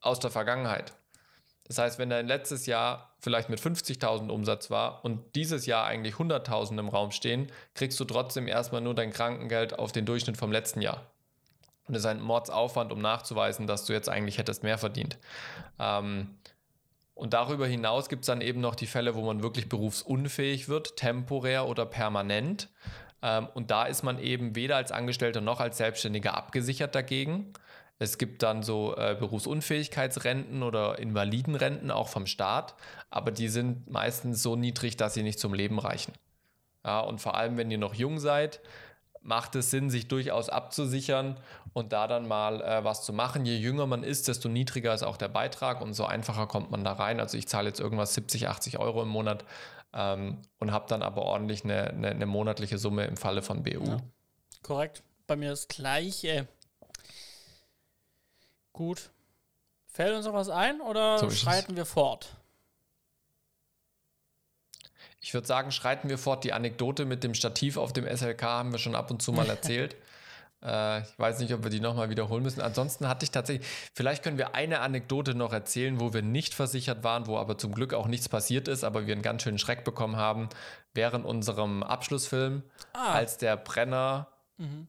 [0.00, 0.94] aus der Vergangenheit.
[1.64, 6.14] Das heißt, wenn dein letztes Jahr vielleicht mit 50.000 Umsatz war und dieses Jahr eigentlich
[6.14, 10.52] 100.000 im Raum stehen, kriegst du trotzdem erstmal nur dein Krankengeld auf den Durchschnitt vom
[10.52, 11.06] letzten Jahr.
[11.86, 15.18] Und das ist ein Mordsaufwand, um nachzuweisen, dass du jetzt eigentlich hättest mehr verdient.
[15.78, 16.36] Ähm,
[17.14, 20.96] und darüber hinaus gibt es dann eben noch die Fälle, wo man wirklich berufsunfähig wird,
[20.96, 22.68] temporär oder permanent.
[23.22, 27.52] Ähm, und da ist man eben weder als Angestellter noch als Selbstständiger abgesichert dagegen.
[27.98, 32.74] Es gibt dann so äh, Berufsunfähigkeitsrenten oder Invalidenrenten auch vom Staat,
[33.10, 36.12] aber die sind meistens so niedrig, dass sie nicht zum Leben reichen.
[36.84, 38.60] Ja, und vor allem, wenn ihr noch jung seid,
[39.20, 41.36] macht es Sinn, sich durchaus abzusichern
[41.72, 43.44] und da dann mal äh, was zu machen.
[43.44, 46.84] Je jünger man ist, desto niedriger ist auch der Beitrag und so einfacher kommt man
[46.84, 47.20] da rein.
[47.20, 49.44] Also ich zahle jetzt irgendwas 70, 80 Euro im Monat
[49.92, 53.84] ähm, und habe dann aber ordentlich eine, eine, eine, monatliche Summe im Falle von BU.
[53.84, 53.96] Ja,
[54.62, 55.02] korrekt.
[55.26, 56.48] Bei mir das gleiche.
[58.78, 59.10] Gut.
[59.88, 62.36] Fällt uns noch was ein oder so schreiten wir fort?
[65.20, 66.44] Ich würde sagen, schreiten wir fort.
[66.44, 69.48] Die Anekdote mit dem Stativ auf dem SLK haben wir schon ab und zu mal
[69.48, 69.96] erzählt.
[70.62, 72.60] äh, ich weiß nicht, ob wir die nochmal wiederholen müssen.
[72.60, 77.02] Ansonsten hatte ich tatsächlich, vielleicht können wir eine Anekdote noch erzählen, wo wir nicht versichert
[77.02, 79.82] waren, wo aber zum Glück auch nichts passiert ist, aber wir einen ganz schönen Schreck
[79.82, 80.50] bekommen haben
[80.94, 82.62] während unserem Abschlussfilm,
[82.92, 83.14] ah.
[83.14, 84.86] als der Brenner mhm.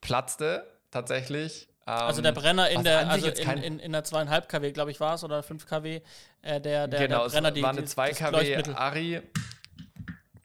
[0.00, 4.72] platzte tatsächlich also der ähm, Brenner in der, also in, in, in der zweieinhalb kW,
[4.72, 6.00] glaube ich, war es, oder 5 kW,
[6.42, 9.22] äh, der, der, genau, der Brenner, die, war eine 2 kW Ari.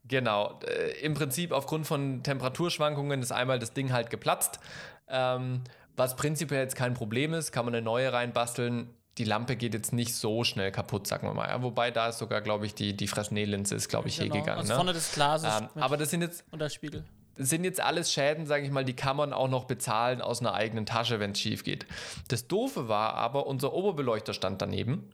[0.08, 4.60] Genau, äh, im Prinzip aufgrund von Temperaturschwankungen ist einmal das Ding halt geplatzt.
[5.08, 5.64] Ähm,
[5.96, 8.94] was prinzipiell jetzt kein Problem ist, kann man eine neue reinbasteln.
[9.18, 11.50] Die Lampe geht jetzt nicht so schnell kaputt, sagen wir mal.
[11.50, 14.34] Ja, wobei da ist sogar, glaube ich, die, die Fresnel-Linse ist, glaube ich, genau.
[14.34, 14.60] hier gegangen.
[14.60, 14.76] Also ne?
[14.76, 15.62] vorne des Glases.
[15.62, 16.46] Ähm, aber das sind jetzt.
[16.52, 17.04] Und der Spiegel
[17.38, 20.54] sind jetzt alles Schäden, sage ich mal, die kann man auch noch bezahlen aus einer
[20.54, 21.86] eigenen Tasche, wenn es schief geht.
[22.28, 25.12] Das Doofe war aber, unser Oberbeleuchter stand daneben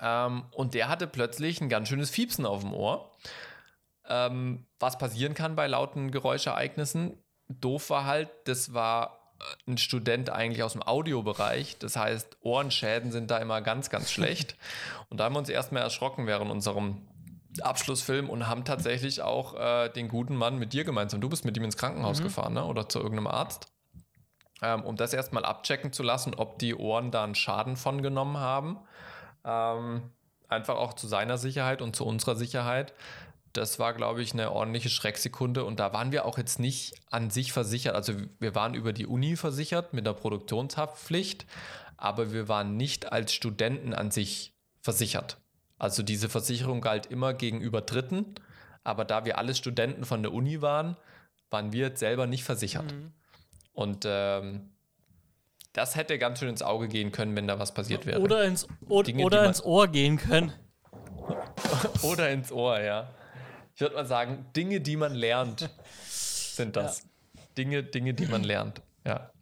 [0.00, 3.12] ähm, und der hatte plötzlich ein ganz schönes Fiepsen auf dem Ohr.
[4.08, 7.16] Ähm, was passieren kann bei lauten Geräuschereignissen.
[7.48, 11.78] Doof war halt, das war äh, ein Student eigentlich aus dem Audiobereich.
[11.78, 14.56] Das heißt, Ohrenschäden sind da immer ganz, ganz schlecht.
[15.08, 17.06] Und da haben wir uns erstmal erschrocken während unserem
[17.60, 21.20] Abschlussfilm und haben tatsächlich auch äh, den guten Mann mit dir gemeinsam.
[21.20, 22.24] Du bist mit ihm ins Krankenhaus mhm.
[22.24, 22.64] gefahren, ne?
[22.64, 23.72] Oder zu irgendeinem Arzt.
[24.62, 28.38] Ähm, um das erstmal abchecken zu lassen, ob die Ohren da einen Schaden von genommen
[28.38, 28.78] haben.
[29.44, 30.02] Ähm,
[30.48, 32.94] einfach auch zu seiner Sicherheit und zu unserer Sicherheit.
[33.52, 35.64] Das war, glaube ich, eine ordentliche Schrecksekunde.
[35.64, 37.94] Und da waren wir auch jetzt nicht an sich versichert.
[37.94, 41.44] Also wir waren über die Uni versichert mit der Produktionshaftpflicht,
[41.98, 45.41] aber wir waren nicht als Studenten an sich versichert.
[45.82, 48.36] Also diese Versicherung galt immer gegenüber Dritten,
[48.84, 50.96] aber da wir alle Studenten von der Uni waren,
[51.50, 52.92] waren wir selber nicht versichert.
[52.92, 53.12] Mhm.
[53.72, 54.70] Und ähm,
[55.72, 58.20] das hätte ganz schön ins Auge gehen können, wenn da was passiert wäre.
[58.20, 60.52] Oder ins, o Dinge, oder ins Ohr gehen können.
[62.02, 63.10] oder ins Ohr, ja.
[63.74, 65.68] Ich würde mal sagen, Dinge, die man lernt,
[66.06, 67.02] sind das.
[67.02, 67.42] Ja.
[67.58, 68.82] Dinge, Dinge, die man lernt.
[69.04, 69.32] Ja.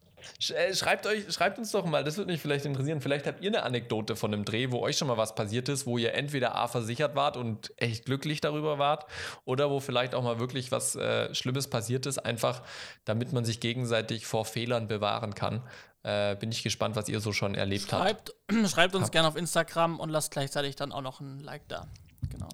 [0.50, 3.00] Äh, schreibt, euch, schreibt uns doch mal, das würde mich vielleicht interessieren.
[3.00, 5.86] Vielleicht habt ihr eine Anekdote von einem Dreh, wo euch schon mal was passiert ist,
[5.86, 9.06] wo ihr entweder A versichert wart und echt glücklich darüber wart
[9.44, 12.62] oder wo vielleicht auch mal wirklich was äh, Schlimmes passiert ist, einfach
[13.04, 15.62] damit man sich gegenseitig vor Fehlern bewahren kann.
[16.02, 18.70] Äh, bin ich gespannt, was ihr so schon erlebt schreibt, habt.
[18.70, 21.86] Schreibt uns gerne auf Instagram und lasst gleichzeitig dann auch noch ein Like da.
[22.30, 22.48] Genau.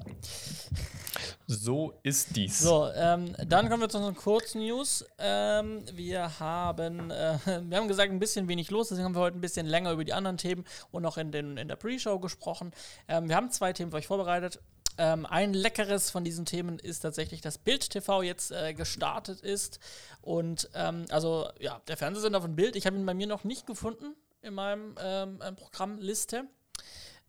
[1.49, 2.59] So ist dies.
[2.59, 5.05] So, ähm, dann kommen wir zu unseren Kurznews.
[5.19, 9.39] Ähm, wir haben, äh, wir haben gesagt, ein bisschen wenig los, deswegen haben wir heute
[9.39, 12.73] ein bisschen länger über die anderen Themen und noch in, den, in der Pre-Show gesprochen.
[13.07, 14.61] Ähm, wir haben zwei Themen für euch vorbereitet.
[14.99, 19.79] Ähm, ein leckeres von diesen Themen ist tatsächlich, dass Bild TV jetzt äh, gestartet ist.
[20.23, 23.67] Und ähm, also, ja, der Fernsehsender von Bild, ich habe ihn bei mir noch nicht
[23.67, 26.45] gefunden in meinem ähm, Programmliste.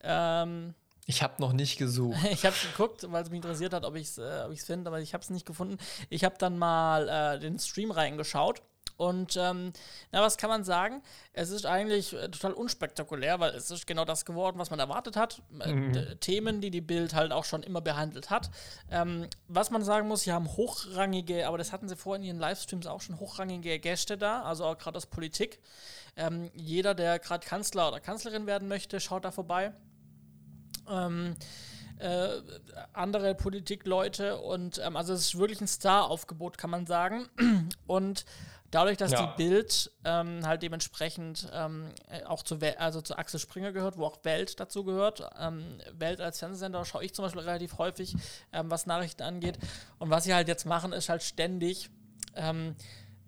[0.02, 0.74] Ähm,
[1.10, 2.18] ich habe noch nicht gesucht.
[2.32, 5.14] ich habe geguckt, weil es mich interessiert hat, ob ich es äh, finde, aber ich
[5.14, 5.78] habe es nicht gefunden.
[6.10, 8.62] Ich habe dann mal äh, den Stream reingeschaut.
[8.98, 9.74] Und ähm,
[10.12, 11.04] na, was kann man sagen?
[11.32, 15.16] Es ist eigentlich äh, total unspektakulär, weil es ist genau das geworden, was man erwartet
[15.16, 15.42] hat.
[15.62, 16.20] Äh, mhm.
[16.20, 18.50] Themen, die die Bild halt auch schon immer behandelt hat.
[18.90, 22.40] Ähm, was man sagen muss, sie haben hochrangige, aber das hatten sie vorhin in ihren
[22.40, 25.60] Livestreams auch schon, hochrangige Gäste da, also auch gerade aus Politik.
[26.18, 29.74] Ähm, jeder, der gerade Kanzler oder Kanzlerin werden möchte, schaut da vorbei
[30.90, 31.36] ähm,
[32.00, 32.30] äh,
[32.94, 37.28] andere Politikleute und ähm, also es ist wirklich ein Star-Aufgebot, kann man sagen.
[37.88, 38.26] Und
[38.72, 39.26] dadurch, dass ja.
[39.26, 41.90] die Bild ähm, halt dementsprechend ähm,
[42.26, 45.28] auch zu, also zu Axel Springer gehört, wo auch Welt dazu gehört.
[45.40, 48.16] Ähm, Welt als Fernsehsender schaue ich zum Beispiel relativ häufig,
[48.54, 49.58] ähm, was Nachrichten angeht.
[50.00, 51.90] Und was sie halt jetzt machen, ist halt ständig
[52.36, 52.76] ähm,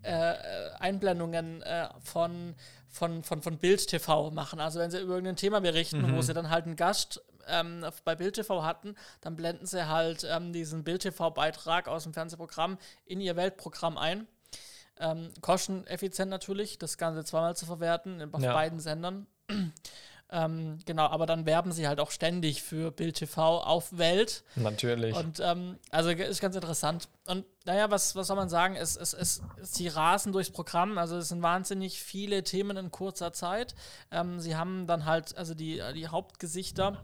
[0.02, 0.34] äh,
[0.78, 2.54] Einblendungen äh, von,
[2.88, 4.60] von, von, von Bild TV machen.
[4.60, 6.16] Also wenn sie über irgendein Thema berichten, mhm.
[6.16, 10.26] wo sie dann halt einen Gast ähm, bei Bild TV hatten, dann blenden sie halt
[10.28, 14.26] ähm, diesen Bild TV-Beitrag aus dem Fernsehprogramm in ihr Weltprogramm ein.
[14.98, 18.52] Ähm, kosteneffizient natürlich, das Ganze zweimal zu verwerten auf ja.
[18.52, 19.26] beiden Sendern.
[20.32, 24.44] Ähm, genau, aber dann werben sie halt auch ständig für Bild TV auf Welt.
[24.54, 25.16] Natürlich.
[25.16, 27.08] Und ähm, also ist ganz interessant.
[27.26, 28.76] Und naja, was, was soll man sagen?
[28.76, 30.98] Es, es, es, sie rasen durchs Programm.
[30.98, 33.74] Also es sind wahnsinnig viele Themen in kurzer Zeit.
[34.12, 37.02] Ähm, sie haben dann halt, also die, die Hauptgesichter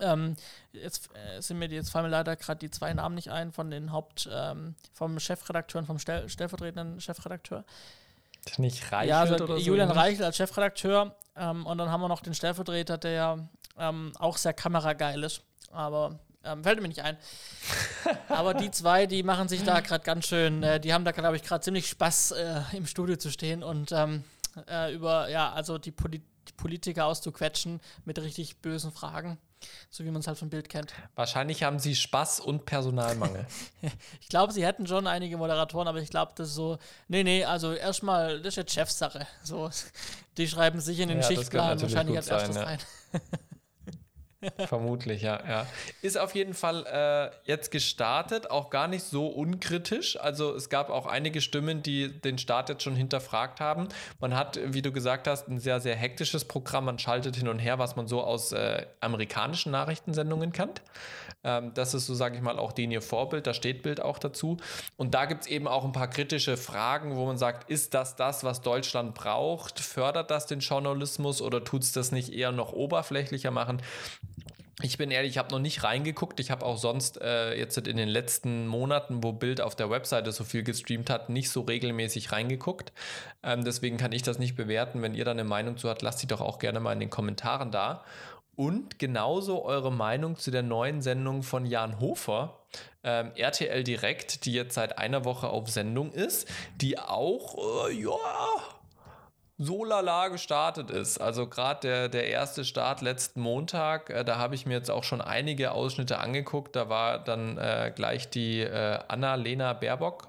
[0.00, 0.36] ähm,
[0.72, 3.52] jetzt äh, sind mir die, jetzt fallen mir leider gerade die zwei Namen nicht ein
[3.52, 7.64] von den Haupt, ähm, vom Chefredakteur und vom Stell stellvertretenden Chefredakteur.
[8.58, 12.08] Nicht Reichelt ja, also oder Julian so Reichelt als Chefredakteur ähm, und dann haben wir
[12.08, 13.38] noch den Stellvertreter, der ja
[13.78, 17.16] ähm, auch sehr kamerageil ist, aber ähm, fällt mir nicht ein.
[18.28, 21.36] aber die zwei, die machen sich da gerade ganz schön, äh, die haben da, glaube
[21.36, 24.24] ich, gerade ziemlich Spaß äh, im Studio zu stehen und ähm,
[24.68, 29.38] äh, über, ja, also die, Poli die Politiker auszuquetschen mit richtig bösen Fragen.
[29.90, 30.92] So wie man es halt vom Bild kennt.
[31.14, 33.46] Wahrscheinlich haben sie Spaß und Personalmangel.
[34.20, 37.44] ich glaube, sie hätten schon einige Moderatoren, aber ich glaube, das ist so, nee, nee,
[37.44, 39.26] also erstmal, das ist jetzt Chefsache.
[39.42, 39.70] So,
[40.36, 42.64] die schreiben sich in den ja, Schichtplan wahrscheinlich als erstes ja.
[42.64, 42.78] rein.
[44.66, 45.66] Vermutlich, ja, ja.
[46.02, 50.18] Ist auf jeden Fall äh, jetzt gestartet, auch gar nicht so unkritisch.
[50.18, 53.88] Also es gab auch einige Stimmen, die den Start jetzt schon hinterfragt haben.
[54.20, 56.86] Man hat, wie du gesagt hast, ein sehr, sehr hektisches Programm.
[56.86, 60.82] Man schaltet hin und her, was man so aus äh, amerikanischen Nachrichtensendungen kennt.
[61.44, 64.18] Ähm, das ist so, sage ich mal, auch den ihr Vorbild, da steht Bild auch
[64.18, 64.56] dazu.
[64.96, 68.16] Und da gibt es eben auch ein paar kritische Fragen, wo man sagt, ist das
[68.16, 69.78] das, was Deutschland braucht?
[69.78, 73.82] Fördert das den Journalismus oder tut es das nicht eher noch oberflächlicher machen?
[74.82, 76.40] Ich bin ehrlich, ich habe noch nicht reingeguckt.
[76.40, 80.32] Ich habe auch sonst äh, jetzt in den letzten Monaten, wo Bild auf der Webseite
[80.32, 82.92] so viel gestreamt hat, nicht so regelmäßig reingeguckt.
[83.44, 85.00] Ähm, deswegen kann ich das nicht bewerten.
[85.00, 87.10] Wenn ihr da eine Meinung zu habt, lasst sie doch auch gerne mal in den
[87.10, 88.04] Kommentaren da.
[88.56, 92.58] Und genauso eure Meinung zu der neuen Sendung von Jan Hofer,
[93.02, 96.48] ähm, RTL Direkt, die jetzt seit einer Woche auf Sendung ist,
[96.80, 98.10] die auch, äh, ja,
[99.56, 101.18] so lala gestartet ist.
[101.18, 105.04] Also gerade der, der erste Start letzten Montag, äh, da habe ich mir jetzt auch
[105.04, 106.74] schon einige Ausschnitte angeguckt.
[106.76, 110.28] Da war dann äh, gleich die äh, Anna-Lena Baerbock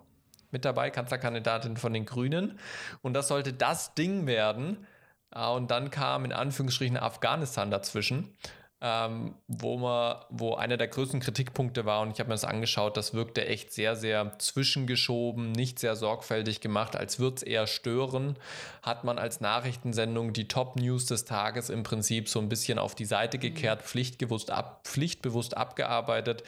[0.51, 2.59] mit dabei, Kanzlerkandidatin von den Grünen.
[3.01, 4.85] Und das sollte das Ding werden.
[5.33, 8.35] Äh, und dann kam in Anführungsstrichen Afghanistan dazwischen
[8.81, 12.97] ähm, wo man, wo einer der größten Kritikpunkte war, und ich habe mir das angeschaut,
[12.97, 18.37] das wirkte echt sehr, sehr zwischengeschoben, nicht sehr sorgfältig gemacht, als würde es eher stören,
[18.81, 23.05] hat man als Nachrichtensendung die Top-News des Tages im Prinzip so ein bisschen auf die
[23.05, 26.43] Seite gekehrt, pflichtbewusst, ab, pflichtbewusst abgearbeitet,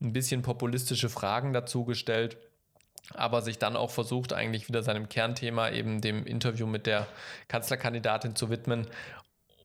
[0.00, 2.36] ein bisschen populistische Fragen dazu gestellt
[3.14, 7.06] aber sich dann auch versucht, eigentlich wieder seinem Kernthema, eben dem Interview mit der
[7.48, 8.86] Kanzlerkandidatin zu widmen.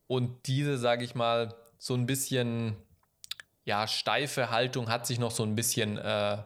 [0.08, 1.54] Und diese, sage ich mal,
[1.84, 2.78] so ein bisschen,
[3.66, 6.38] ja, steife Haltung hat sich noch so ein bisschen äh,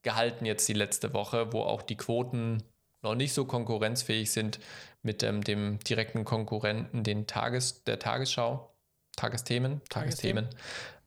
[0.00, 2.62] gehalten jetzt die letzte Woche, wo auch die Quoten
[3.02, 4.60] noch nicht so konkurrenzfähig sind
[5.02, 8.74] mit ähm, dem direkten Konkurrenten, den Tages, der Tagesschau,
[9.14, 10.48] Tagesthemen, Tagesthemen.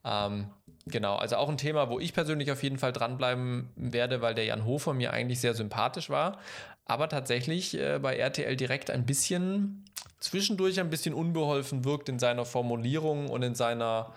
[0.05, 0.51] Ähm,
[0.85, 4.45] genau, also auch ein Thema, wo ich persönlich auf jeden Fall dranbleiben werde, weil der
[4.45, 6.37] Jan Hofer mir eigentlich sehr sympathisch war,
[6.85, 9.85] aber tatsächlich äh, bei RTL direkt ein bisschen
[10.19, 14.13] zwischendurch ein bisschen unbeholfen wirkt in seiner Formulierung und in seiner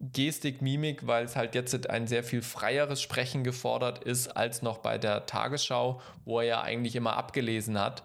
[0.00, 4.78] Gestik, Mimik, weil es halt jetzt ein sehr viel freieres Sprechen gefordert ist als noch
[4.78, 8.02] bei der Tagesschau, wo er ja eigentlich immer abgelesen hat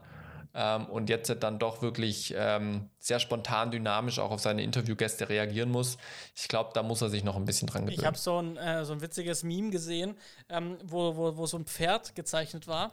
[0.54, 5.72] ähm, und jetzt dann doch wirklich ähm, sehr spontan, dynamisch auch auf seine Interviewgäste reagieren
[5.72, 5.98] muss.
[6.36, 7.98] Ich glaube, da muss er sich noch ein bisschen dran gewöhnen.
[7.98, 10.18] Ich habe so, ein, äh, so ein witziges Meme gesehen,
[10.50, 12.92] ähm, wo, wo, wo so ein Pferd gezeichnet war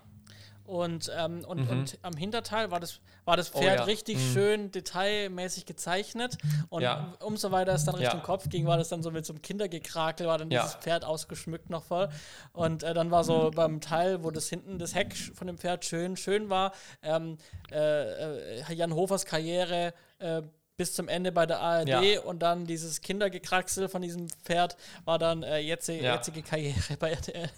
[0.65, 1.71] und, ähm, und, mhm.
[1.71, 3.85] und am Hinterteil war das, war das Pferd oh, ja.
[3.85, 4.33] richtig mhm.
[4.33, 6.39] schön detailmäßig gezeichnet.
[6.69, 7.15] Und ja.
[7.21, 8.25] umso weiter es dann Richtung ja.
[8.25, 11.71] Kopf ging, war das dann so mit so einem Kindergekrakel, war dann dieses Pferd ausgeschmückt
[11.71, 12.09] noch voll.
[12.53, 13.55] Und äh, dann war so mhm.
[13.55, 17.39] beim Teil, wo das hinten das Heck von dem Pferd schön, schön war, ähm,
[17.71, 20.43] äh, äh Jan Hofers Karriere äh,
[20.77, 22.21] bis zum Ende bei der ARD ja.
[22.21, 26.15] und dann dieses Kindergekraxel von diesem Pferd war dann äh, jetzige, ja.
[26.15, 27.49] jetzige Karriere bei RTL.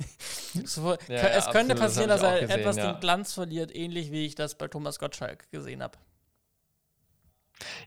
[0.64, 4.10] so, ja, es könnte absolut, passieren, das dass er gesehen, etwas den Glanz verliert, ähnlich
[4.10, 5.98] wie ich das bei Thomas Gottschalk gesehen habe.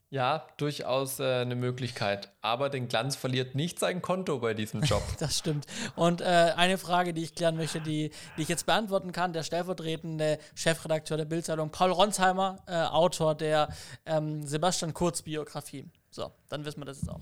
[0.10, 2.32] Ja, durchaus äh, eine Möglichkeit.
[2.42, 5.04] Aber den Glanz verliert nicht sein Konto bei diesem Job.
[5.20, 5.66] das stimmt.
[5.96, 9.44] Und äh, eine Frage, die ich klären möchte, die, die ich jetzt beantworten kann: Der
[9.44, 13.70] stellvertretende Chefredakteur der Bildzeitung, Paul Ronsheimer, äh, Autor der
[14.06, 15.86] ähm, Sebastian Kurz-Biografie.
[16.10, 17.22] So, dann wissen wir das jetzt auch.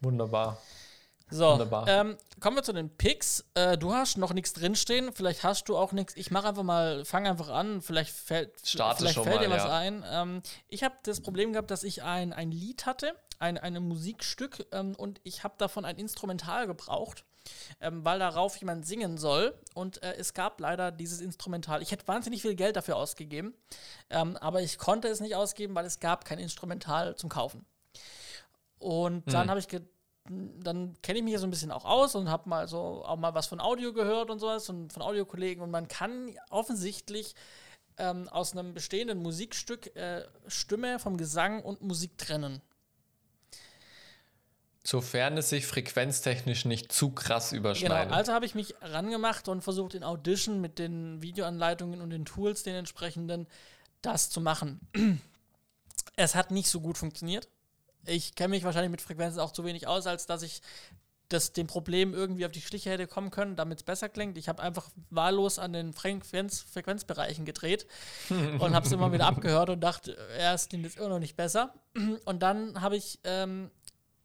[0.00, 0.58] Wunderbar.
[1.32, 3.44] So, ähm, kommen wir zu den Picks.
[3.54, 6.14] Äh, du hast noch nichts drinstehen, vielleicht hast du auch nichts.
[6.16, 9.64] Ich mache einfach mal, fang einfach an, vielleicht fällt, Starte vielleicht fällt mal, dir was
[9.64, 9.76] ja.
[9.76, 10.04] ein.
[10.06, 14.66] Ähm, ich habe das Problem gehabt, dass ich ein, ein Lied hatte, ein, ein Musikstück
[14.72, 17.24] ähm, und ich habe davon ein Instrumental gebraucht.
[17.80, 19.58] Ähm, weil darauf jemand singen soll.
[19.74, 21.82] Und äh, es gab leider dieses Instrumental.
[21.82, 23.52] Ich hätte wahnsinnig viel Geld dafür ausgegeben,
[24.10, 27.66] ähm, aber ich konnte es nicht ausgeben, weil es gab kein Instrumental zum Kaufen.
[28.78, 29.50] Und dann hm.
[29.50, 29.66] habe ich
[30.28, 33.16] dann kenne ich mich ja so ein bisschen auch aus und habe mal so auch
[33.16, 37.34] mal was von Audio gehört und sowas und von Audiokollegen und man kann offensichtlich
[37.98, 42.62] ähm, aus einem bestehenden Musikstück äh, Stimme vom Gesang und Musik trennen.
[44.84, 48.08] Sofern es sich frequenztechnisch nicht zu krass überschneidet.
[48.08, 52.24] Genau, also habe ich mich rangemacht und versucht in Audition mit den Videoanleitungen und den
[52.24, 53.46] Tools, den entsprechenden,
[54.02, 54.80] das zu machen.
[56.14, 57.48] Es hat nicht so gut funktioniert
[58.06, 60.62] ich kenne mich wahrscheinlich mit Frequenzen auch zu wenig aus, als dass ich
[61.32, 64.36] das dem Problem irgendwie auf die Schliche hätte kommen können, damit es besser klingt.
[64.36, 67.86] Ich habe einfach wahllos an den Frequenz Frequenzbereichen gedreht
[68.30, 71.36] und habe es immer wieder abgehört und dachte, ja, es klingt jetzt immer noch nicht
[71.36, 71.74] besser.
[72.24, 73.70] Und dann habe ich, ähm,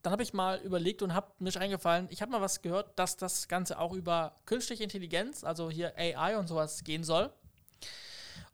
[0.01, 3.17] dann habe ich mal überlegt und habe mir eingefallen, ich habe mal was gehört, dass
[3.17, 7.31] das Ganze auch über künstliche Intelligenz, also hier AI und sowas gehen soll.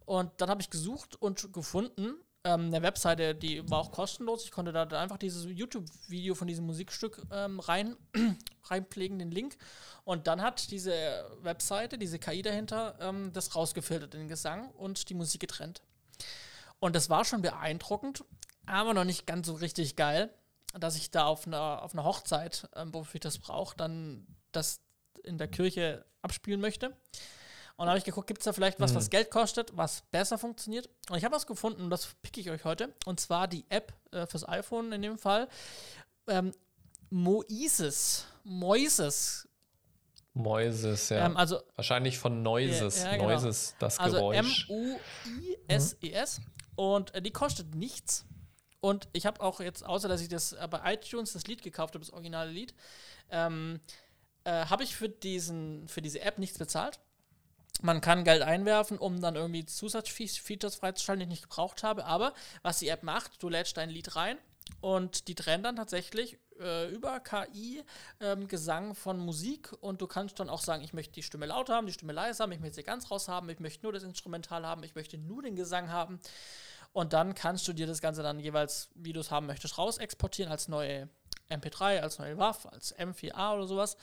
[0.06, 2.16] Und dann habe ich gesucht und gefunden,
[2.46, 4.44] ähm, eine Webseite, die war auch kostenlos.
[4.44, 7.96] Ich konnte da einfach dieses YouTube-Video von diesem Musikstück ähm, rein,
[8.66, 9.58] reinpflegen, den Link.
[10.04, 10.94] Und dann hat diese
[11.42, 15.82] Webseite, diese KI dahinter, ähm, das rausgefiltert, den Gesang und die Musik getrennt.
[16.80, 18.26] Und das war schon beeindruckend,
[18.66, 20.30] aber noch nicht ganz so richtig geil,
[20.78, 24.82] dass ich da auf einer, auf einer Hochzeit, ähm, wofür ich das brauche, dann das
[25.24, 26.94] in der Kirche abspielen möchte.
[27.76, 28.98] Und da habe ich geguckt, gibt es da vielleicht was, mhm.
[28.98, 30.90] was Geld kostet, was besser funktioniert?
[31.10, 32.94] Und ich habe was gefunden, und das picke ich euch heute.
[33.06, 35.48] Und zwar die App äh, fürs iPhone in dem Fall.
[36.28, 36.54] Ähm,
[37.10, 38.28] Moises.
[38.44, 39.48] Moises.
[40.34, 41.26] Moises, ja.
[41.26, 43.00] Ähm, also, Wahrscheinlich von Noises.
[43.00, 43.30] Ja, ja, genau.
[43.30, 44.70] Noises, das also Geräusch.
[44.70, 46.40] M-U-I-S-E-S.
[46.40, 46.46] Mhm.
[46.76, 48.26] Und äh, die kostet nichts.
[48.80, 51.94] Und ich habe auch jetzt, außer dass ich das äh, bei iTunes das Lied gekauft
[51.94, 52.74] habe, das originale Lied,
[53.30, 53.80] ähm,
[54.44, 57.00] äh, habe ich für, diesen, für diese App nichts bezahlt.
[57.84, 62.06] Man kann Geld einwerfen, um dann irgendwie Zusatzfeatures freizuschalten, die ich nicht gebraucht habe.
[62.06, 64.38] Aber was die App macht, du lädst dein Lied rein
[64.80, 67.84] und die trennen dann tatsächlich äh, über KI
[68.22, 71.70] ähm, Gesang von Musik und du kannst dann auch sagen, ich möchte die Stimme laut
[71.70, 74.04] haben, die Stimme leise haben, ich möchte sie ganz raus haben, ich möchte nur das
[74.04, 76.22] Instrumental haben, ich möchte nur den Gesang haben.
[76.94, 79.98] Und dann kannst du dir das Ganze dann jeweils, wie du es haben möchtest, raus
[79.98, 81.10] exportieren als neue
[81.50, 83.98] MP3, als neue WAV, als M4A oder sowas.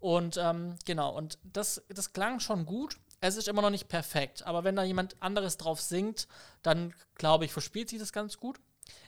[0.00, 2.98] Und ähm, genau, und das, das klang schon gut.
[3.24, 6.26] Es ist immer noch nicht perfekt, aber wenn da jemand anderes drauf singt,
[6.62, 8.58] dann glaube ich, verspielt sich das ganz gut.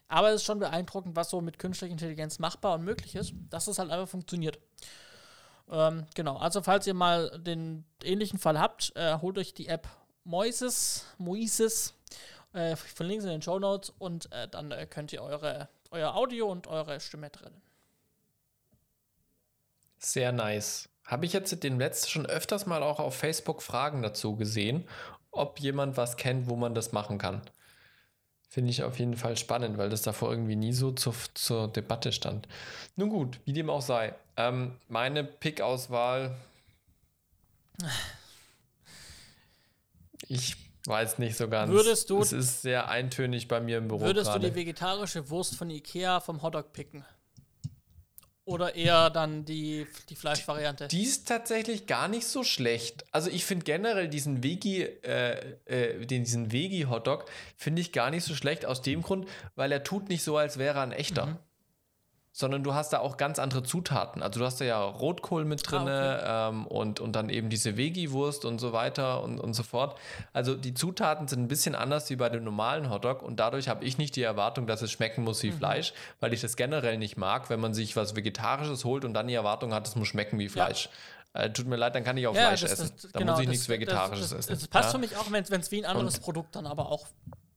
[0.06, 3.66] Aber es ist schon beeindruckend, was so mit künstlicher Intelligenz machbar und möglich ist, dass
[3.66, 4.60] es halt einfach funktioniert.
[5.68, 9.88] Ähm, genau, also falls ihr mal den ähnlichen Fall habt, äh, holt euch die App
[10.22, 11.94] Moises, Moises,
[12.52, 16.14] äh, verlinke es in den Show Notes und äh, dann äh, könnt ihr eure, euer
[16.14, 17.60] Audio und eure Stimme trennen.
[19.98, 20.88] Sehr nice.
[21.04, 24.86] Habe ich jetzt den letzten schon öfters mal auch auf Facebook Fragen dazu gesehen.
[25.36, 27.42] ob jemand was kennt, wo man das machen kann.
[28.48, 32.12] Finde ich auf jeden Fall spannend, weil das davor irgendwie nie so zur, zur Debatte
[32.12, 32.46] stand.
[32.94, 34.14] Nun gut, wie dem auch sei.
[34.36, 36.36] Ähm, meine Pick-Auswahl.
[40.28, 41.72] Ich weiß nicht so ganz.
[41.72, 44.02] Würdest du, es ist sehr eintönig bei mir im Büro.
[44.02, 44.40] Würdest grade.
[44.40, 47.04] du die vegetarische Wurst von Ikea vom Hotdog picken?
[48.46, 50.88] Oder eher dann die, die Fleischvariante?
[50.88, 53.06] Die ist tatsächlich gar nicht so schlecht.
[53.10, 57.24] Also ich finde generell diesen Vegi, äh, äh, diesen Vegi-Hotdog
[57.56, 60.58] finde ich gar nicht so schlecht aus dem Grund, weil er tut nicht so, als
[60.58, 61.26] wäre er ein echter.
[61.26, 61.38] Mhm
[62.36, 64.20] sondern du hast da auch ganz andere Zutaten.
[64.20, 66.56] Also du hast da ja Rotkohl mit drin ah, okay.
[66.56, 69.96] ähm, und, und dann eben diese Veggie-Wurst und so weiter und, und so fort.
[70.32, 73.84] Also die Zutaten sind ein bisschen anders wie bei dem normalen Hotdog und dadurch habe
[73.84, 75.58] ich nicht die Erwartung, dass es schmecken muss wie mhm.
[75.58, 79.28] Fleisch, weil ich das generell nicht mag, wenn man sich was Vegetarisches holt und dann
[79.28, 80.88] die Erwartung hat, es muss schmecken wie Fleisch.
[81.34, 81.42] Ja.
[81.42, 82.90] Äh, tut mir leid, dann kann ich auch ja, Fleisch das, essen.
[83.00, 84.50] Das, dann genau, muss ich das, nichts Vegetarisches essen.
[84.50, 84.90] Das passt ja?
[84.90, 87.06] für mich auch, wenn es wie ein anderes und Produkt dann aber auch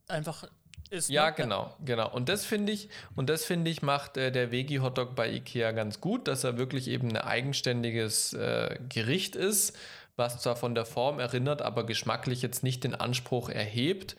[0.07, 0.45] einfach
[0.87, 1.09] ist.
[1.09, 1.33] Ja, ne?
[1.35, 2.11] genau, genau.
[2.11, 5.71] Und das finde ich, und das finde ich, macht äh, der Veggie Hotdog bei IKEA
[5.71, 9.77] ganz gut, dass er wirklich eben ein eigenständiges äh, Gericht ist,
[10.15, 14.15] was zwar von der Form erinnert, aber geschmacklich jetzt nicht den Anspruch erhebt,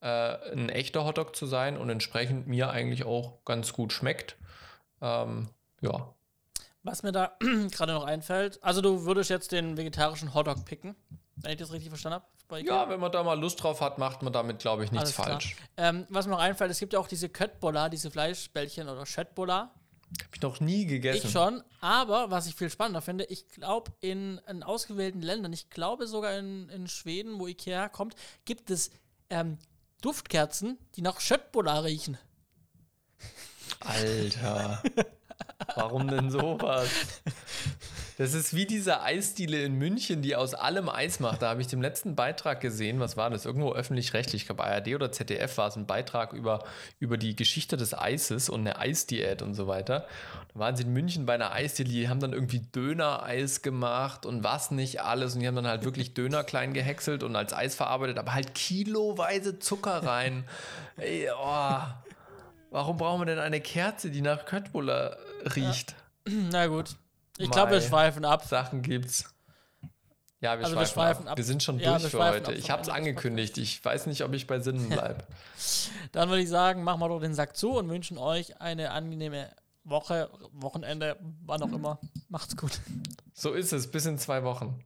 [0.00, 0.06] äh,
[0.52, 4.36] ein echter Hotdog zu sein und entsprechend mir eigentlich auch ganz gut schmeckt.
[5.00, 5.48] Ähm,
[5.80, 6.14] ja.
[6.82, 7.36] Was mir da
[7.70, 10.96] gerade noch einfällt, also du würdest jetzt den vegetarischen Hotdog picken,
[11.36, 12.26] wenn ich das richtig verstanden habe?
[12.58, 15.56] Ja, wenn man da mal Lust drauf hat, macht man damit, glaube ich, nichts falsch.
[15.76, 19.72] Ähm, was mir noch einfällt, es gibt ja auch diese Köttbola, diese Fleischbällchen oder Schöttbola.
[20.18, 21.26] Habe ich noch nie gegessen.
[21.26, 25.70] Ich schon, aber was ich viel spannender finde, ich glaube, in, in, ausgewählten Ländern, ich
[25.70, 28.90] glaube sogar in, in Schweden, wo Ikea kommt, gibt es
[29.30, 29.58] ähm,
[30.02, 32.18] Duftkerzen, die nach Schöttbola riechen.
[33.80, 34.82] Alter.
[35.76, 36.88] Warum denn sowas?
[38.20, 41.40] Das ist wie diese Eisdiele in München, die aus allem Eis macht.
[41.40, 43.00] Da habe ich den letzten Beitrag gesehen.
[43.00, 43.46] Was war das?
[43.46, 44.42] Irgendwo öffentlich-rechtlich.
[44.42, 46.62] Ich glaube, ARD oder ZDF war es ein Beitrag über,
[46.98, 50.06] über die Geschichte des Eises und eine Eisdiät und so weiter.
[50.52, 54.44] Da waren sie in München bei einer Eisdiele, die haben dann irgendwie Döner-Eis gemacht und
[54.44, 55.32] was nicht alles.
[55.32, 58.54] Und die haben dann halt wirklich Döner klein gehäckselt und als Eis verarbeitet, aber halt
[58.54, 60.44] kiloweise Zucker rein.
[60.98, 61.78] Ey, oh.
[62.70, 65.16] Warum brauchen wir denn eine Kerze, die nach Köttbullar
[65.56, 65.94] riecht?
[66.28, 66.34] Ja.
[66.52, 66.96] Na gut.
[67.40, 68.44] Ich glaube, wir schweifen ab.
[68.44, 69.24] Sachen gibt's.
[70.40, 71.32] Ja, wir, also schweifen, wir schweifen ab.
[71.32, 71.38] ab.
[71.38, 72.52] Wir sind schon ja, durch für heute.
[72.52, 73.58] Ich habe es angekündigt.
[73.58, 75.24] Ich weiß nicht, ob ich bei Sinnen bleibe.
[76.12, 79.50] Dann würde ich sagen, machen wir doch den Sack zu und wünschen euch eine angenehme
[79.84, 81.98] Woche, Wochenende, wann auch immer.
[82.28, 82.80] Macht's gut.
[83.34, 83.90] So ist es.
[83.90, 84.84] Bis in zwei Wochen.